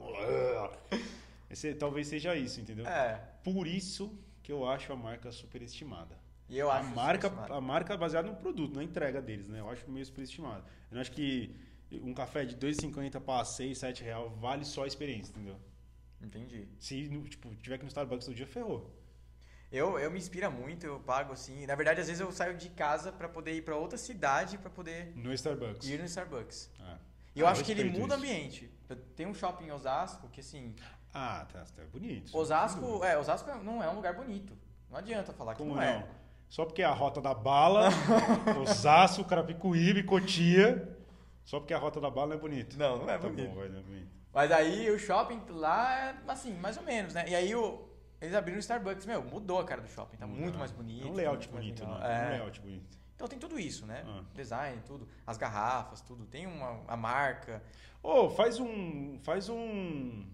Esse, 1.49 1.73
talvez 1.75 2.07
seja 2.07 2.35
isso, 2.35 2.59
entendeu? 2.59 2.85
É. 2.87 3.21
Por 3.43 3.67
isso 3.67 4.17
que 4.41 4.51
eu 4.51 4.67
acho 4.67 4.91
a 4.91 4.95
marca 4.95 5.31
superestimada. 5.31 6.17
E 6.51 6.57
eu 6.59 6.69
A 6.69 6.79
acho 6.79 6.89
marca, 6.93 7.29
superestimado. 7.29 7.53
a 7.53 7.61
marca 7.61 7.93
é 7.93 7.97
baseada 7.97 8.27
no 8.27 8.35
produto, 8.35 8.75
na 8.75 8.83
entrega 8.83 9.21
deles, 9.21 9.47
né? 9.47 9.61
Eu 9.61 9.69
acho 9.69 9.89
meio 9.89 10.05
superestimada. 10.05 10.63
Eu 10.91 10.95
não 10.95 11.01
acho 11.01 11.11
que 11.13 11.55
um 12.03 12.13
café 12.13 12.43
de 12.43 12.57
2,50 12.57 13.21
para 13.21 13.45
6, 13.45 13.77
7 13.77 14.03
real 14.03 14.29
vale 14.31 14.65
só 14.65 14.83
a 14.83 14.87
experiência, 14.87 15.31
entendeu? 15.31 15.57
Entendi. 16.21 16.67
Se 16.77 17.07
tipo, 17.29 17.55
tiver 17.55 17.77
que 17.77 17.83
no 17.83 17.87
Starbucks 17.87 18.27
no 18.27 18.33
dia, 18.33 18.45
ferrou. 18.45 18.93
Eu, 19.71 19.97
eu 19.97 20.11
me 20.11 20.19
inspira 20.19 20.49
muito, 20.49 20.85
eu 20.85 20.99
pago 20.99 21.31
assim. 21.31 21.65
Na 21.65 21.73
verdade, 21.75 22.01
às 22.01 22.07
vezes 22.07 22.19
eu 22.19 22.29
saio 22.33 22.57
de 22.57 22.67
casa 22.69 23.13
pra 23.13 23.29
poder 23.29 23.53
ir 23.53 23.61
pra 23.61 23.77
outra 23.77 23.97
cidade 23.97 24.57
pra 24.57 24.69
poder 24.69 25.13
No 25.15 25.31
Starbucks. 25.33 25.87
ir 25.87 25.97
no 25.99 26.05
Starbucks. 26.05 26.69
Ah. 26.81 26.97
E 27.33 27.39
eu 27.39 27.47
Ah, 27.47 27.51
acho 27.51 27.63
que 27.63 27.71
ele 27.71 27.85
muda 27.97 28.15
o 28.15 28.17
ambiente. 28.17 28.69
Tenho 29.15 29.29
um 29.29 29.33
shopping 29.33 29.67
em 29.67 29.71
Osasco 29.71 30.27
que 30.27 30.41
assim, 30.41 30.75
Ah, 31.13 31.47
tá, 31.51 31.63
tá 31.63 31.83
bonito. 31.85 32.35
Osasco, 32.37 33.03
é, 33.05 33.17
Osasco 33.17 33.49
não 33.63 33.81
é 33.81 33.89
um 33.89 33.95
lugar 33.95 34.13
bonito. 34.13 34.53
Não 34.89 34.97
adianta 34.97 35.31
falar 35.31 35.53
que 35.53 35.59
Como 35.59 35.75
não, 35.75 35.81
não? 35.81 35.87
é. 35.87 36.07
Só 36.51 36.65
porque 36.65 36.81
é 36.81 36.85
a 36.85 36.91
rota 36.91 37.21
da 37.21 37.33
bala, 37.33 37.87
Osasco, 38.61 39.23
Carapicuíba, 39.23 40.03
Cotia. 40.03 40.97
Só 41.45 41.61
porque 41.61 41.73
a 41.73 41.77
rota 41.77 42.01
da 42.01 42.09
bala 42.09 42.27
não 42.27 42.35
é 42.35 42.39
bonito. 42.39 42.77
Não, 42.77 42.97
não 42.97 43.09
é 43.09 43.17
Tá 43.17 43.29
bonito. 43.29 43.47
bom, 43.47 43.55
vai, 43.55 43.69
não 43.69 43.79
é 43.79 43.81
bonito. 43.81 44.11
Mas 44.33 44.51
aí 44.51 44.91
o 44.91 44.99
shopping 44.99 45.41
lá 45.47 46.09
é 46.09 46.15
assim, 46.27 46.53
mais 46.55 46.75
ou 46.75 46.83
menos, 46.83 47.13
né? 47.13 47.23
E 47.25 47.33
aí 47.33 47.55
o, 47.55 47.87
eles 48.19 48.35
abriram 48.35 48.57
o 48.57 48.59
Starbucks, 48.59 49.05
meu, 49.05 49.23
mudou 49.23 49.59
a 49.59 49.63
cara 49.63 49.79
do 49.79 49.87
shopping, 49.87 50.17
tá 50.17 50.27
muito 50.27 50.55
né? 50.55 50.59
mais 50.59 50.71
bonito. 50.71 51.07
É 51.07 51.09
um 51.09 51.13
layout 51.13 51.47
bonito, 51.47 51.85
né? 51.85 51.99
É 52.01 52.25
um 52.27 52.29
layout 52.31 52.59
bonito. 52.59 52.97
Então 53.15 53.29
tem 53.29 53.39
tudo 53.39 53.57
isso, 53.57 53.85
né? 53.85 54.03
Ah. 54.05 54.21
Design, 54.33 54.81
tudo. 54.85 55.07
As 55.25 55.37
garrafas, 55.37 56.01
tudo. 56.01 56.25
Tem 56.25 56.47
uma 56.47 56.81
a 56.85 56.97
marca. 56.97 57.63
Ô, 58.03 58.29
faz 58.29 58.59
um. 58.59 59.17
Faz 59.21 59.47
um. 59.47 60.25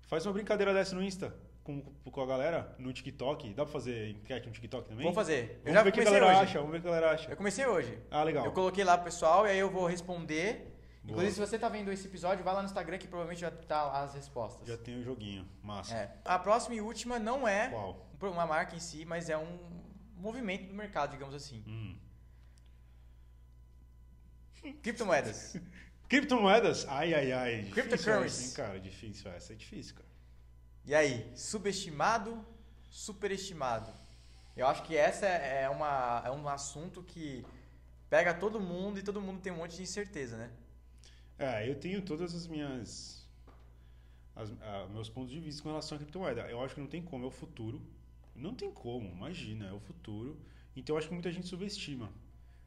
Faz 0.00 0.24
uma 0.24 0.32
brincadeira 0.32 0.72
dessa 0.72 0.94
no 0.94 1.02
Insta 1.02 1.34
com, 1.62 1.80
com 1.80 2.20
a 2.22 2.26
galera, 2.26 2.74
no 2.78 2.92
TikTok. 2.92 3.54
Dá 3.54 3.64
pra 3.64 3.72
fazer 3.72 4.10
enquete 4.10 4.46
no 4.46 4.52
TikTok 4.52 4.88
também? 4.88 5.04
Vou 5.04 5.14
fazer. 5.14 5.60
Eu 5.64 5.72
Vamos 5.72 5.74
já 5.74 5.82
ver 5.82 5.88
o 5.90 5.92
que 5.92 6.00
a 6.00 6.04
galera 6.04 6.26
hoje. 6.26 6.40
acha. 6.40 6.58
Vamos 6.58 6.72
ver 6.72 6.78
o 6.78 6.80
que 6.82 6.88
a 6.88 6.90
galera 6.90 7.12
acha. 7.12 7.30
Eu 7.30 7.36
comecei 7.36 7.66
hoje. 7.66 7.98
Ah, 8.10 8.22
legal. 8.22 8.44
Eu 8.44 8.52
coloquei 8.52 8.84
lá 8.84 8.96
pro 8.96 9.04
pessoal 9.04 9.46
e 9.46 9.50
aí 9.50 9.58
eu 9.58 9.70
vou 9.70 9.86
responder. 9.86 10.68
Boa. 11.02 11.14
Inclusive, 11.14 11.32
se 11.34 11.40
você 11.40 11.58
tá 11.58 11.68
vendo 11.68 11.90
esse 11.90 12.06
episódio, 12.06 12.44
vai 12.44 12.54
lá 12.54 12.62
no 12.62 12.66
Instagram 12.66 12.98
que 12.98 13.08
provavelmente 13.08 13.40
já 13.40 13.50
tá 13.50 13.84
lá 13.84 14.02
as 14.02 14.14
respostas. 14.14 14.68
Já 14.68 14.76
tem 14.76 15.00
o 15.00 15.02
joguinho. 15.02 15.48
Massa. 15.62 15.94
É. 15.94 16.16
A 16.24 16.38
próxima 16.38 16.74
e 16.74 16.80
última 16.80 17.18
não 17.18 17.46
é 17.46 17.68
Qual? 17.68 18.06
uma 18.20 18.46
marca 18.46 18.76
em 18.76 18.80
si, 18.80 19.04
mas 19.04 19.28
é 19.28 19.36
um 19.36 19.58
movimento 20.16 20.68
do 20.68 20.74
mercado, 20.74 21.10
digamos 21.12 21.34
assim. 21.34 21.64
Hum. 21.66 21.96
Criptomoedas. 24.80 25.56
Criptomoedas? 26.08 26.86
Ai, 26.88 27.14
ai, 27.14 27.32
ai. 27.32 27.54
Hein, 27.54 27.70
cara? 28.54 28.78
Difícil 28.80 29.30
essa. 29.32 29.52
É 29.52 29.56
difícil, 29.56 29.94
cara. 29.96 30.11
E 30.84 30.94
aí, 30.94 31.30
subestimado, 31.36 32.44
superestimado? 32.90 33.92
Eu 34.56 34.66
acho 34.66 34.82
que 34.82 34.96
essa 34.96 35.26
é, 35.26 35.68
uma, 35.68 36.22
é 36.24 36.30
um 36.30 36.48
assunto 36.48 37.02
que 37.02 37.44
pega 38.10 38.34
todo 38.34 38.60
mundo 38.60 38.98
e 38.98 39.02
todo 39.02 39.20
mundo 39.20 39.40
tem 39.40 39.52
um 39.52 39.56
monte 39.58 39.76
de 39.76 39.82
incerteza, 39.82 40.36
né? 40.36 40.50
É, 41.38 41.68
eu 41.68 41.74
tenho 41.78 42.00
todas 42.02 42.34
as 42.34 42.46
minhas. 42.46 43.28
as- 44.34 44.52
ah, 44.62 44.86
meus 44.90 45.08
pontos 45.08 45.30
de 45.30 45.40
vista 45.40 45.62
com 45.62 45.68
relação 45.68 45.96
à 45.96 45.98
criptomoeda. 45.98 46.42
Eu 46.50 46.60
acho 46.62 46.74
que 46.74 46.80
não 46.80 46.88
tem 46.88 47.02
como, 47.02 47.24
é 47.24 47.28
o 47.28 47.30
futuro. 47.30 47.80
Não 48.34 48.54
tem 48.54 48.70
como, 48.70 49.08
imagina, 49.08 49.66
é 49.66 49.72
o 49.72 49.80
futuro. 49.80 50.38
Então 50.76 50.94
eu 50.94 50.98
acho 50.98 51.08
que 51.08 51.14
muita 51.14 51.30
gente 51.32 51.46
subestima. 51.46 52.10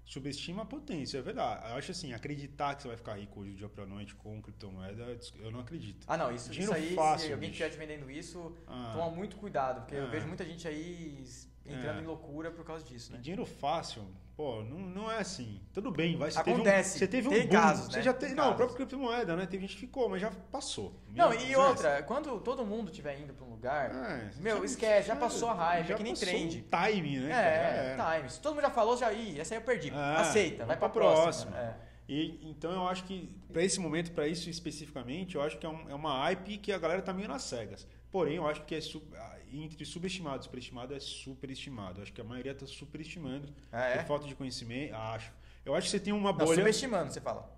Subestima 0.06 0.62
a 0.62 0.66
potência, 0.66 1.18
é 1.18 1.22
verdade. 1.22 1.68
Eu 1.70 1.78
acho 1.78 1.92
assim, 1.92 2.14
acreditar 2.14 2.76
que 2.76 2.84
você 2.84 2.88
vai 2.90 2.98
ficar 2.98 3.16
rico 3.16 3.40
hoje 3.40 3.52
do 3.54 3.58
dia 3.58 3.68
pra 3.70 3.86
noite 3.88 4.14
com 4.16 4.40
criptomoeda, 4.40 5.18
eu 5.40 5.50
não 5.52 5.60
acredito. 5.60 6.06
Ah, 6.08 6.16
não, 6.16 6.32
isso, 6.34 6.54
isso 6.54 6.72
aí, 6.74 6.90
se 6.90 6.96
fácil, 6.96 7.34
alguém 7.34 7.50
bicho. 7.50 7.64
estiver 7.64 7.70
te 7.72 7.78
vendendo 7.92 8.12
isso, 8.12 8.56
Ah, 8.68 8.92
toma 8.94 9.10
muito 9.10 9.36
cuidado, 9.36 9.82
porque 9.82 9.96
eu 9.96 10.04
É. 10.06 10.10
vejo 10.10 10.28
muita 10.28 10.46
gente 10.46 10.68
aí 10.68 11.26
entrando 11.66 12.00
É. 12.00 12.02
em 12.04 12.06
loucura 12.06 12.52
por 12.52 12.64
causa 12.64 12.84
disso, 12.84 13.12
e 13.12 13.14
né? 13.16 13.20
dinheiro 13.22 13.46
fácil, 13.46 14.04
pô, 14.38 14.62
não, 14.64 14.78
não 14.80 15.12
é 15.12 15.18
assim. 15.20 15.62
Tudo 15.74 15.92
bem, 15.92 16.16
vai. 16.18 16.30
Você 16.32 16.40
Acontece, 16.40 16.94
Teve 16.94 16.96
um, 16.96 17.00
você 17.00 17.08
teve 17.08 17.28
um 17.28 17.32
tem 17.32 17.42
boom, 17.48 17.50
casos, 17.64 17.86
você 17.92 17.98
né? 17.98 18.04
já 18.04 18.14
Tem 18.14 18.20
teve, 18.22 18.34
não, 18.36 18.44
casos. 18.44 18.54
a 18.54 18.58
própria 18.58 18.78
criptomoeda, 18.78 19.36
né? 19.36 19.46
Teve 19.46 19.62
gente 19.64 19.74
que 19.76 19.80
ficou, 19.82 20.08
mas 20.10 20.22
já 20.22 20.32
passou. 20.52 20.94
Não, 21.10 21.34
e 21.34 21.56
outra, 21.56 22.04
quando 22.04 22.40
todo 22.42 22.66
mundo 22.66 22.90
estiver 22.92 23.20
indo 23.20 23.34
pra 23.34 23.46
um 23.46 23.50
lugar, 23.50 23.90
É, 23.92 24.30
Meu, 24.42 24.60
já- 24.60 24.66
esquece, 24.66 25.08
já 25.08 25.16
passou 25.16 25.50
a 25.50 25.54
raiva, 25.54 25.88
já 25.88 25.94
é 25.96 25.98
que 25.98 26.04
nem 26.04 26.14
trend. 26.14 26.60
o 26.60 26.94
time, 26.94 27.20
né? 27.20 27.30
cara? 27.30 27.42
Já 27.44 27.50
é, 27.50 27.88
era. 27.94 28.16
time. 28.18 28.30
Se 28.30 28.40
todo 28.42 28.54
mundo 28.54 28.62
já 28.64 28.70
falou, 28.70 28.96
já 28.98 29.12
ih, 29.12 29.40
essa 29.40 29.54
aí 29.56 29.60
eu 29.60 29.64
perdi. 29.66 29.90
É, 29.90 29.94
Aceita, 30.18 30.66
vai 30.66 30.78
pra 30.78 30.90
próxima. 30.90 31.52
próxima. 31.52 31.58
É. 31.58 31.86
E, 32.08 32.48
então 32.48 32.72
eu 32.72 32.88
acho 32.88 33.04
que, 33.06 33.36
para 33.52 33.64
esse 33.64 33.80
momento, 33.80 34.12
para 34.12 34.28
isso 34.28 34.48
especificamente, 34.48 35.34
eu 35.36 35.42
acho 35.42 35.58
que 35.58 35.66
é, 35.66 35.70
um- 35.70 35.90
é 35.90 35.96
uma 35.96 36.20
hype 36.24 36.58
que 36.60 36.72
a 36.72 36.78
galera 36.78 37.02
tá 37.02 37.12
meio 37.12 37.28
nas 37.28 37.42
cegas. 37.42 37.88
Porém, 38.12 38.36
eu 38.36 38.48
acho 38.48 38.64
que 38.66 38.76
é 38.76 38.82
su- 38.82 39.02
ah, 39.16 39.35
entre 39.52 39.84
subestimado 39.86 40.42
e 40.42 40.44
superestimado 40.44 40.94
é 40.94 41.00
superestimado. 41.00 42.00
Eu 42.00 42.04
acho 42.04 42.14
que 42.14 42.22
a 42.22 42.24
maioria 42.24 42.54
tá 42.56 42.66
superestimando 42.66 43.48
Ah, 43.72 43.86
é? 43.86 43.98
por 44.00 44.06
falta 44.08 44.28
de 44.28 44.36
conhecimento. 44.36 44.94
Acho. 44.96 45.32
Eu 45.66 45.74
acho 45.76 45.86
que 45.86 45.92
você 45.92 46.00
tem 46.00 46.14
uma 46.14 46.32
Não, 46.32 46.38
bolha. 46.38 46.56
subestimando, 46.58 47.12
você 47.12 47.22
fala. 47.22 47.50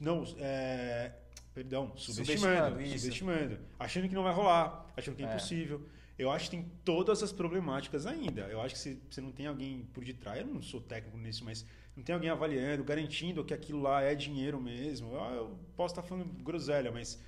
Não, 0.00 0.24
é. 0.38 1.12
Perdão, 1.54 1.92
Subestimando, 1.96 2.72
subestimando. 2.76 2.98
Subestimando. 3.00 3.58
Achando 3.78 4.08
que 4.08 4.14
não 4.14 4.22
vai 4.22 4.34
rolar, 4.34 4.86
achando 4.96 5.16
que 5.16 5.22
é, 5.22 5.26
É. 5.26 5.30
impossível. 5.30 5.88
Eu 6.18 6.30
acho 6.30 6.44
que 6.50 6.56
tem 6.56 6.70
todas 6.84 7.22
as 7.22 7.32
problemáticas 7.32 8.06
ainda. 8.06 8.42
Eu 8.42 8.60
acho 8.60 8.74
que 8.74 8.80
se 8.80 9.00
você 9.10 9.20
não 9.22 9.32
tem 9.32 9.46
alguém 9.46 9.82
por 9.94 10.04
detrás, 10.04 10.40
eu 10.40 10.46
não 10.46 10.60
sou 10.62 10.80
técnico 10.80 11.16
nisso, 11.16 11.44
mas 11.44 11.64
não 11.96 12.02
tem 12.04 12.14
alguém 12.14 12.28
avaliando, 12.30 12.84
garantindo 12.84 13.42
que 13.44 13.54
aquilo 13.54 13.80
lá 13.80 14.02
é 14.02 14.14
dinheiro 14.14 14.60
mesmo. 14.60 15.12
Eu, 15.14 15.20
eu 15.34 15.58
posso 15.76 15.92
estar 15.92 16.02
falando 16.02 16.26
groselha, 16.42 16.92
mas 16.92 17.18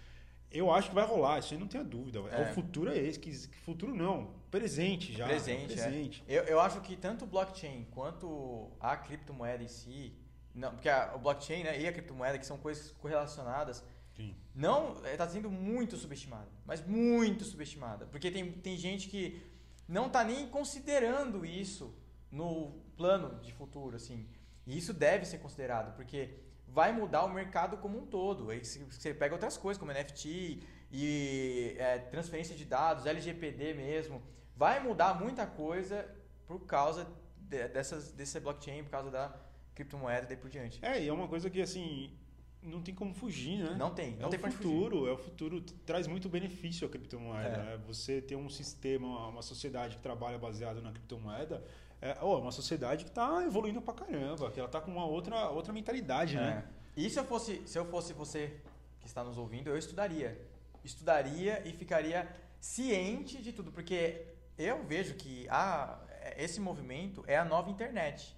eu 0.50 0.72
acho 0.72 0.88
que 0.88 0.94
vai 0.94 1.04
rolar, 1.04 1.38
isso 1.38 1.52
aí 1.52 1.60
não 1.60 1.66
tenha 1.66 1.84
dúvida. 1.84 2.20
É. 2.30 2.42
É. 2.42 2.50
O 2.50 2.54
futuro 2.54 2.90
é 2.90 2.96
esse, 2.96 3.18
que, 3.18 3.32
futuro 3.64 3.94
não. 3.94 4.38
Presente 4.50 5.12
já. 5.12 5.26
Presente, 5.26 5.74
é 5.74 5.80
é. 5.80 5.82
presente. 5.82 6.24
Eu, 6.26 6.42
eu 6.44 6.60
acho 6.60 6.80
que 6.80 6.96
tanto 6.96 7.24
o 7.24 7.28
blockchain 7.28 7.86
quanto 7.90 8.70
a 8.80 8.96
criptomoeda 8.96 9.62
em 9.62 9.68
si, 9.68 10.14
não, 10.54 10.72
porque 10.72 10.88
a, 10.88 11.12
o 11.14 11.18
blockchain 11.18 11.64
né, 11.64 11.78
e 11.78 11.86
a 11.86 11.92
criptomoeda, 11.92 12.38
que 12.38 12.46
são 12.46 12.56
coisas 12.56 12.92
correlacionadas, 12.92 13.84
Sim. 14.16 14.34
não 14.54 15.04
está 15.04 15.28
sendo 15.28 15.50
muito 15.50 15.96
subestimada, 15.96 16.48
mas 16.64 16.84
muito 16.84 17.44
subestimada, 17.44 18.06
porque 18.06 18.30
tem, 18.30 18.50
tem 18.52 18.76
gente 18.76 19.08
que 19.08 19.40
não 19.86 20.06
está 20.06 20.24
nem 20.24 20.48
considerando 20.48 21.44
isso 21.44 21.94
no 22.30 22.72
plano 22.96 23.40
de 23.40 23.52
futuro, 23.52 23.96
assim. 23.96 24.26
E 24.66 24.76
isso 24.76 24.92
deve 24.92 25.24
ser 25.24 25.38
considerado, 25.38 25.94
porque 25.94 26.34
vai 26.72 26.92
mudar 26.92 27.24
o 27.24 27.32
mercado 27.32 27.76
como 27.78 27.98
um 27.98 28.06
todo. 28.06 28.50
Aí 28.50 28.60
você 28.64 29.14
pega 29.14 29.34
outras 29.34 29.56
coisas 29.56 29.78
como 29.78 29.92
NFT 29.92 30.62
e 30.92 31.74
é, 31.78 31.98
transferência 31.98 32.54
de 32.56 32.64
dados, 32.64 33.06
LGPD 33.06 33.74
mesmo, 33.74 34.22
vai 34.56 34.80
mudar 34.82 35.18
muita 35.18 35.46
coisa 35.46 36.08
por 36.46 36.60
causa 36.60 37.06
de- 37.36 37.68
dessas 37.68 38.12
desse 38.12 38.38
blockchain, 38.40 38.84
por 38.84 38.90
causa 38.90 39.10
da 39.10 39.34
criptomoeda 39.74 40.24
e 40.24 40.28
daí 40.28 40.36
por 40.36 40.50
diante. 40.50 40.78
É, 40.84 41.02
e 41.02 41.08
é 41.08 41.12
uma 41.12 41.28
coisa 41.28 41.48
que 41.50 41.60
assim. 41.60 42.16
Não 42.60 42.82
tem 42.82 42.92
como 42.92 43.14
fugir, 43.14 43.58
né? 43.62 43.76
Não 43.78 43.94
tem, 43.94 44.16
não 44.16 44.26
é 44.26 44.30
tem 44.30 44.40
o 44.40 44.50
futuro, 44.50 45.06
é 45.06 45.12
o 45.12 45.16
futuro, 45.16 45.60
traz 45.86 46.08
muito 46.08 46.28
benefício 46.28 46.88
a 46.88 46.90
criptomoeda. 46.90 47.48
É. 47.48 47.56
né? 47.56 47.80
Você 47.86 48.20
ter 48.20 48.34
um 48.34 48.48
sistema, 48.48 49.28
uma 49.28 49.42
sociedade 49.42 49.94
que 49.96 50.02
trabalha 50.02 50.36
baseado 50.38 50.82
na 50.82 50.90
criptomoeda, 50.90 51.64
é 52.00 52.16
oh, 52.22 52.38
uma 52.38 52.52
sociedade 52.52 53.04
que 53.04 53.10
está 53.10 53.42
evoluindo 53.44 53.80
pra 53.82 53.94
caramba, 53.94 54.50
que 54.50 54.60
ela 54.60 54.68
tá 54.68 54.80
com 54.80 54.90
uma 54.90 55.06
outra, 55.06 55.50
outra 55.50 55.72
mentalidade, 55.72 56.36
né? 56.36 56.64
É. 56.96 57.00
E 57.00 57.10
se 57.10 57.18
eu 57.18 57.24
fosse, 57.24 57.62
se 57.66 57.78
eu 57.78 57.84
fosse 57.86 58.12
você 58.12 58.60
que 59.00 59.06
está 59.06 59.22
nos 59.24 59.38
ouvindo, 59.38 59.68
eu 59.68 59.78
estudaria. 59.78 60.40
Estudaria 60.84 61.62
e 61.66 61.72
ficaria 61.72 62.28
ciente 62.60 63.42
de 63.42 63.52
tudo, 63.52 63.70
porque 63.70 64.26
eu 64.56 64.84
vejo 64.84 65.14
que 65.14 65.48
a, 65.48 65.98
esse 66.36 66.60
movimento 66.60 67.24
é 67.26 67.36
a 67.36 67.44
nova 67.44 67.70
internet. 67.70 68.36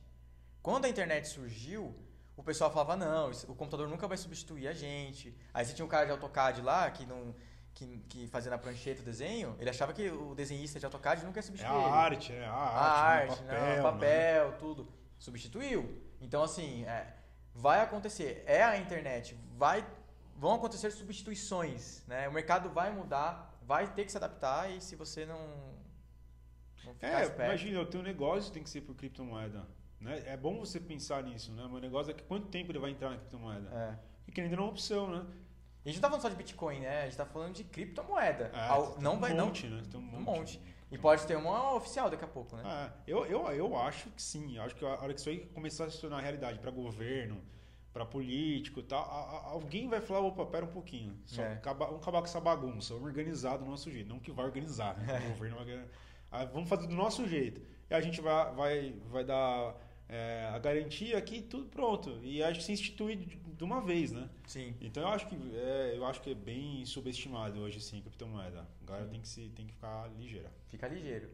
Quando 0.63 0.85
a 0.85 0.89
internet 0.89 1.29
surgiu, 1.29 1.95
o 2.37 2.43
pessoal 2.43 2.71
falava, 2.71 2.97
não, 2.97 3.31
o 3.49 3.55
computador 3.55 3.89
nunca 3.89 4.07
vai 4.09 4.17
substituir 4.17 4.69
a 4.69 4.73
gente. 4.73 5.37
Aí 5.53 5.65
você 5.65 5.75
tinha 5.75 5.85
um 5.85 5.89
cara 5.89 6.07
de 6.07 6.13
AutoCAD 6.13 6.63
lá, 6.63 6.91
que 6.91 7.05
não... 7.07 7.35
Que, 7.75 7.99
que 8.09 8.27
fazia 8.27 8.51
na 8.51 8.59
prancheta 8.59 9.01
o 9.01 9.05
desenho, 9.05 9.57
ele 9.59 9.71
achava 9.71 9.93
que 9.93 10.11
o 10.11 10.35
desenhista 10.35 10.79
de 10.79 10.85
AutoCAD 10.85 11.25
nunca 11.25 11.39
ia 11.39 11.41
É 11.41 11.43
substituir 11.43 11.71
a 11.71 11.79
ele 11.79 11.89
arte, 11.89 12.33
né? 12.33 12.47
A 12.47 12.53
a 12.53 12.91
arte, 13.01 13.31
arte, 13.31 13.43
né? 13.45 13.53
né? 13.53 13.59
papel, 13.59 13.81
o 13.81 13.93
papel, 13.93 14.59
tudo. 14.59 14.89
Substituiu. 15.19 16.03
Então, 16.21 16.43
assim, 16.43 16.85
é, 16.85 17.15
vai 17.55 17.81
acontecer. 17.81 18.43
É 18.47 18.63
a 18.63 18.77
internet. 18.77 19.35
Vai, 19.57 19.87
vão 20.37 20.55
acontecer 20.55 20.91
substituições. 20.91 22.05
Né? 22.07 22.29
O 22.29 22.33
mercado 22.33 22.69
vai 22.69 22.93
mudar, 22.93 23.59
vai 23.63 23.87
ter 23.93 24.05
que 24.05 24.11
se 24.11 24.19
adaptar 24.19 24.71
e 24.71 24.81
se 24.81 24.97
você 24.97 25.25
não, 25.25 25.39
não 26.85 26.95
É, 27.01 27.23
esperto... 27.23 27.43
imagina, 27.43 27.81
o 27.81 27.87
teu 27.87 28.03
negócio 28.03 28.53
tem 28.53 28.63
que 28.63 28.69
ser 28.71 28.83
por 28.83 28.95
criptomoeda. 28.95 29.67
Né? 30.01 30.23
É 30.27 30.37
bom 30.37 30.59
você 30.59 30.81
pensar 30.81 31.23
nisso, 31.23 31.53
né? 31.53 31.63
O 31.65 31.71
meu 31.71 31.81
negócio 31.81 32.11
é 32.11 32.15
que 32.15 32.23
quanto 32.25 32.49
tempo 32.49 32.73
ele 32.73 32.79
vai 32.79 32.91
entrar 32.91 33.11
na 33.11 33.17
criptomoeda? 33.17 33.71
É. 33.71 33.99
Porque 34.25 34.41
ainda 34.41 34.57
não 34.57 34.65
é 34.65 34.67
uma 34.67 34.73
opção, 34.73 35.11
né? 35.11 35.27
E 35.85 35.89
a 35.89 35.93
gente 35.93 36.01
não 36.01 36.03
tá 36.03 36.09
falando 36.09 36.23
só 36.23 36.29
de 36.29 36.37
Bitcoin, 36.37 36.81
né? 36.81 37.03
A 37.03 37.05
gente 37.05 37.17
tá 37.17 37.25
falando 37.27 37.55
de 37.55 37.65
criptomoeda. 37.65 38.51
É, 38.55 38.69
Al- 38.69 38.97
não 39.01 39.15
um 39.15 39.19
vai, 39.19 39.33
monte, 39.35 39.67
não. 39.67 39.77
né? 39.79 39.83
Tem 39.91 39.99
um 39.99 40.03
Um 40.03 40.07
monte. 40.21 40.39
monte. 40.39 40.61
E 40.93 40.99
pode 40.99 41.25
ter 41.27 41.37
uma 41.37 41.75
oficial 41.75 42.11
daqui 42.11 42.25
a 42.25 42.29
pouco, 42.29 42.57
né? 42.57 42.63
É, 43.07 43.11
eu, 43.13 43.25
eu, 43.27 43.47
eu 43.53 43.77
acho 43.79 44.11
que 44.11 44.21
sim. 44.23 44.57
Eu 44.57 44.63
acho 44.65 44.75
que 44.75 44.85
a 44.85 44.89
hora 44.89 45.15
que 45.15 45.21
isso 45.21 45.29
aí 45.31 45.47
começar 45.55 45.85
a 45.85 45.91
se 45.91 46.01
tornar 46.01 46.21
realidade 46.21 46.59
para 46.59 46.71
governo, 46.71 47.41
para 47.93 48.05
político 48.05 48.81
e 48.81 48.83
tal, 48.83 49.01
a- 49.03 49.05
a- 49.39 49.51
alguém 49.53 49.89
vai 49.89 50.01
falar, 50.01 50.21
opa, 50.21 50.45
pera 50.47 50.65
um 50.67 50.71
pouquinho. 50.71 51.17
Só 51.25 51.43
É. 51.43 51.53
acabar, 51.55 51.87
vamos 51.87 52.03
acabar 52.03 52.19
com 52.21 52.25
essa 52.27 52.41
bagunça. 52.41 52.93
Vamos 52.95 53.09
organizar 53.09 53.57
do 53.57 53.65
nosso 53.65 53.91
jeito. 53.91 54.09
Não 54.09 54.19
que 54.19 54.31
vai 54.33 54.45
organizar, 54.45 54.97
né? 54.99 55.07
O 55.27 55.29
governo 55.31 55.57
vai... 55.65 55.85
Ah, 56.33 56.45
Vamos 56.45 56.69
fazer 56.69 56.87
do 56.89 56.95
nosso 56.95 57.27
jeito. 57.27 57.63
E 57.89 57.95
a 57.95 58.01
gente 58.01 58.21
vai, 58.21 58.53
vai, 58.55 58.95
vai 59.11 59.25
dar 59.25 59.75
é, 60.11 60.51
a 60.53 60.59
garantia 60.59 61.17
aqui, 61.17 61.41
tudo 61.41 61.67
pronto. 61.67 62.19
E 62.23 62.43
acho 62.43 62.59
que 62.59 62.65
se 62.65 62.73
institui 62.73 63.15
de 63.17 63.63
uma 63.63 63.81
vez, 63.81 64.11
né? 64.11 64.29
Sim. 64.45 64.75
Então 64.81 65.05
eu 65.05 65.09
acho 65.09 65.27
que 65.29 65.37
é, 65.55 65.95
eu 65.97 66.05
acho 66.05 66.21
que 66.21 66.33
é 66.33 66.35
bem 66.35 66.85
subestimado 66.85 67.61
hoje 67.61 67.81
sim 67.81 68.01
criptomoeda. 68.01 68.67
A 68.83 68.85
galera 68.85 69.07
tem 69.07 69.21
que, 69.21 69.29
se, 69.29 69.49
tem 69.51 69.67
que 69.67 69.73
ficar 69.73 70.11
ligeira. 70.19 70.53
Fica 70.67 70.89
ligeiro. 70.89 71.31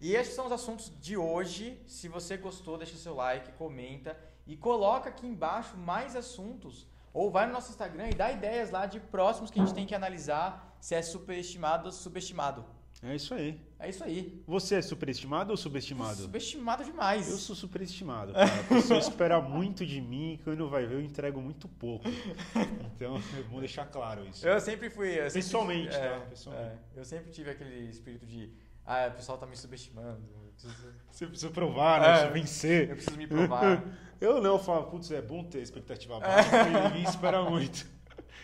E 0.00 0.14
esses 0.14 0.34
são 0.34 0.46
os 0.46 0.52
assuntos 0.52 0.92
de 1.00 1.16
hoje. 1.16 1.80
Se 1.86 2.08
você 2.08 2.36
gostou, 2.36 2.78
deixa 2.78 2.96
seu 2.96 3.14
like, 3.14 3.52
comenta 3.52 4.16
e 4.46 4.56
coloca 4.56 5.08
aqui 5.08 5.26
embaixo 5.26 5.76
mais 5.76 6.14
assuntos. 6.14 6.86
Ou 7.12 7.28
vai 7.28 7.46
no 7.46 7.52
nosso 7.52 7.70
Instagram 7.70 8.10
e 8.10 8.14
dá 8.14 8.30
ideias 8.30 8.70
lá 8.70 8.86
de 8.86 9.00
próximos 9.00 9.50
que 9.50 9.58
a 9.58 9.64
gente 9.64 9.74
tem 9.74 9.86
que 9.86 9.94
analisar 9.94 10.76
se 10.80 10.94
é 10.94 11.02
superestimado 11.02 11.86
ou 11.86 11.92
subestimado. 11.92 12.64
É 13.04 13.16
isso 13.16 13.34
aí. 13.34 13.60
É 13.80 13.88
isso 13.90 14.04
aí. 14.04 14.40
Você 14.46 14.76
é 14.76 14.82
superestimado 14.82 15.50
ou 15.50 15.56
subestimado? 15.56 16.22
Subestimado 16.22 16.84
demais. 16.84 17.28
Eu 17.28 17.36
sou 17.36 17.56
superestimado, 17.56 18.32
cara. 18.32 18.60
A 18.60 18.64
pessoa 18.64 18.98
espera 19.00 19.40
muito 19.40 19.84
de 19.84 20.00
mim, 20.00 20.38
quando 20.44 20.68
vai 20.68 20.86
ver 20.86 20.94
eu 20.94 21.00
entrego 21.02 21.40
muito 21.40 21.66
pouco. 21.68 22.04
Então, 22.94 23.16
é 23.36 23.42
bom 23.42 23.58
deixar 23.58 23.86
claro 23.86 24.24
isso. 24.28 24.46
Eu 24.46 24.60
sempre 24.60 24.88
fui. 24.88 25.08
eu 25.10 25.24
sempre- 25.28 25.32
Pessoalmente, 25.42 25.96
é, 25.96 26.08
tá? 26.10 26.20
Pessoalmente. 26.26 26.78
é. 26.96 27.00
eu 27.00 27.04
sempre 27.04 27.30
tive 27.32 27.50
aquele 27.50 27.90
espírito 27.90 28.24
de. 28.24 28.52
Ah, 28.86 29.08
o 29.12 29.16
pessoal 29.16 29.36
tá 29.36 29.46
me 29.46 29.56
subestimando. 29.56 30.22
Eu 30.32 30.52
preciso, 30.52 30.94
Você 31.10 31.26
precisa 31.26 31.50
provar, 31.50 32.00
né? 32.00 32.22
É. 32.22 32.28
Eu 32.28 32.32
vencer. 32.32 32.88
preciso 32.88 33.16
me 33.16 33.26
provar. 33.26 33.82
Eu 34.20 34.40
não, 34.40 34.52
eu 34.52 34.58
falo, 34.60 34.84
putz, 34.84 35.10
é 35.10 35.20
bom 35.20 35.42
ter 35.42 35.58
expectativa 35.60 36.20
baixa, 36.20 36.48
porque 36.48 36.78
ninguém 36.78 37.02
espera 37.02 37.42
muito. 37.42 37.84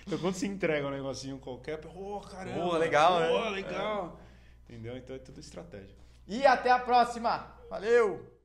Então 0.05 0.19
quando 0.19 0.35
você 0.35 0.47
entrega 0.47 0.87
um 0.89 0.91
negocinho 0.91 1.39
qualquer, 1.39 1.79
ô 1.95 2.19
caramba, 2.21 2.61
Pô, 2.61 2.77
legal, 2.77 3.21
né? 3.21 3.29
pô, 3.29 3.49
legal. 3.51 4.21
Entendeu? 4.69 4.97
Então 4.97 5.17
é 5.17 5.19
tudo 5.19 5.41
estratégia. 5.41 5.97
E 6.27 6.45
até 6.45 6.71
a 6.71 6.79
próxima. 6.79 7.57
Valeu! 7.71 8.38